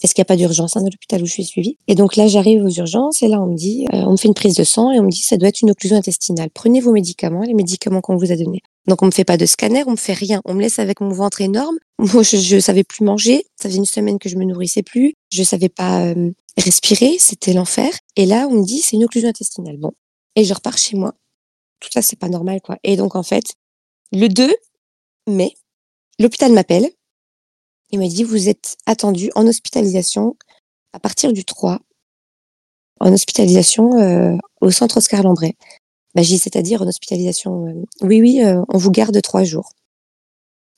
parce 0.01 0.13
qu'il 0.13 0.21
n'y 0.21 0.25
a 0.25 0.31
pas 0.31 0.35
d'urgence 0.35 0.77
hein, 0.77 0.81
dans 0.81 0.87
l'hôpital 0.87 1.21
où 1.21 1.25
je 1.25 1.31
suis 1.31 1.43
suivie? 1.43 1.77
Et 1.87 1.95
donc 1.95 2.15
là, 2.15 2.27
j'arrive 2.27 2.63
aux 2.63 2.69
urgences 2.69 3.21
et 3.21 3.27
là, 3.27 3.41
on 3.41 3.47
me 3.47 3.55
dit, 3.55 3.85
euh, 3.93 4.03
on 4.05 4.11
me 4.11 4.17
fait 4.17 4.27
une 4.27 4.33
prise 4.33 4.55
de 4.55 4.63
sang 4.63 4.91
et 4.91 4.99
on 4.99 5.03
me 5.03 5.09
dit, 5.09 5.21
ça 5.21 5.37
doit 5.37 5.49
être 5.49 5.61
une 5.61 5.71
occlusion 5.71 5.97
intestinale. 5.97 6.49
Prenez 6.53 6.81
vos 6.81 6.91
médicaments, 6.91 7.41
les 7.41 7.53
médicaments 7.53 8.01
qu'on 8.01 8.17
vous 8.17 8.31
a 8.31 8.35
donnés. 8.35 8.61
Donc 8.87 9.03
on 9.03 9.05
me 9.05 9.11
fait 9.11 9.23
pas 9.23 9.37
de 9.37 9.45
scanner, 9.45 9.83
on 9.85 9.91
me 9.91 9.95
fait 9.97 10.13
rien. 10.13 10.41
On 10.45 10.53
me 10.53 10.61
laisse 10.61 10.79
avec 10.79 11.01
mon 11.01 11.09
ventre 11.09 11.41
énorme. 11.41 11.77
Moi, 11.99 12.23
je, 12.23 12.37
je 12.37 12.59
savais 12.59 12.83
plus 12.83 13.03
manger. 13.03 13.45
Ça 13.61 13.69
faisait 13.69 13.77
une 13.77 13.85
semaine 13.85 14.19
que 14.19 14.29
je 14.29 14.35
me 14.35 14.45
nourrissais 14.45 14.83
plus. 14.83 15.13
Je 15.31 15.43
savais 15.43 15.69
pas 15.69 16.05
euh, 16.05 16.31
respirer. 16.57 17.17
C'était 17.19 17.53
l'enfer. 17.53 17.91
Et 18.15 18.25
là, 18.25 18.47
on 18.49 18.55
me 18.55 18.65
dit, 18.65 18.79
c'est 18.79 18.95
une 18.95 19.03
occlusion 19.03 19.29
intestinale. 19.29 19.77
Bon. 19.77 19.91
Et 20.35 20.43
je 20.43 20.53
repars 20.53 20.77
chez 20.77 20.95
moi. 20.95 21.13
Tout 21.79 21.89
ça, 21.93 22.01
c'est 22.01 22.19
pas 22.19 22.29
normal, 22.29 22.61
quoi. 22.61 22.77
Et 22.83 22.97
donc, 22.97 23.15
en 23.15 23.23
fait, 23.23 23.43
le 24.11 24.27
2 24.27 24.53
mai, 25.27 25.53
l'hôpital 26.19 26.51
m'appelle 26.51 26.89
il 27.91 27.99
m'a 27.99 28.07
dit, 28.07 28.23
vous 28.23 28.49
êtes 28.49 28.77
attendu 28.85 29.31
en 29.35 29.47
hospitalisation 29.47 30.35
à 30.93 30.99
partir 30.99 31.33
du 31.33 31.45
3, 31.45 31.79
en 32.99 33.13
hospitalisation 33.13 33.99
euh, 33.99 34.35
au 34.61 34.71
centre 34.71 34.97
Oscar 34.97 35.23
Lambret. 35.23 35.55
Bah, 36.15 36.21
j'ai 36.21 36.37
c'est-à-dire 36.37 36.81
en 36.81 36.87
hospitalisation. 36.87 37.67
Euh, 37.67 37.83
oui, 38.01 38.21
oui, 38.21 38.41
euh, 38.43 38.61
on 38.69 38.77
vous 38.77 38.91
garde 38.91 39.19
trois 39.21 39.43
jours. 39.43 39.71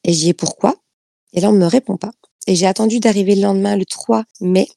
Et 0.03 0.13
j'y 0.13 0.29
ai 0.29 0.33
pourquoi? 0.33 0.75
Et 1.33 1.41
là, 1.41 1.49
on 1.49 1.53
ne 1.53 1.59
me 1.59 1.65
répond 1.65 1.97
pas. 1.97 2.11
Et 2.47 2.55
j'ai 2.55 2.67
attendu 2.67 2.99
d'arriver 2.99 3.35
le 3.35 3.41
lendemain, 3.41 3.75
le 3.75 3.85
3 3.85 4.23
mai, 4.41 4.67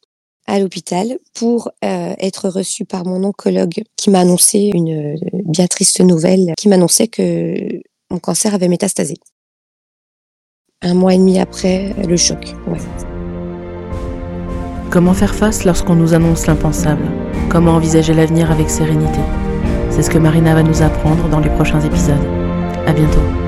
à 0.47 0.59
l'hôpital 0.59 1.19
pour 1.33 1.71
être 1.81 2.51
reçu 2.51 2.85
par 2.85 3.07
mon 3.07 3.25
oncologue 3.25 3.83
qui 3.97 4.11
m'a 4.11 4.21
annoncé 4.21 4.71
une 4.75 5.17
bien 5.33 5.67
triste 5.67 6.01
nouvelle, 6.03 6.53
qui 6.59 6.69
m'annonçait 6.69 7.09
que 7.09 7.81
mon 8.11 8.19
cancer 8.19 8.53
avait 8.53 8.69
métastasé 8.69 9.15
un 10.83 10.95
mois 10.95 11.15
et 11.15 11.19
demi 11.19 11.39
après 11.39 11.95
le 12.07 12.17
choc. 12.17 12.55
Comment 14.91 15.15
faire 15.15 15.35
face 15.35 15.65
lorsqu'on 15.65 15.95
nous 15.95 16.15
annonce 16.15 16.47
l'impensable? 16.47 17.05
Comment 17.49 17.73
envisager 17.73 18.15
l'avenir 18.15 18.51
avec 18.51 18.71
sérénité? 18.71 19.21
C'est 19.91 20.03
ce 20.03 20.11
que 20.11 20.19
Marina 20.19 20.55
va 20.55 20.63
nous 20.63 20.83
apprendre 20.83 21.29
dans 21.29 21.41
les 21.41 21.51
prochains 21.51 21.81
épisodes. 21.81 22.15
À 22.87 22.93
bientôt. 22.93 23.44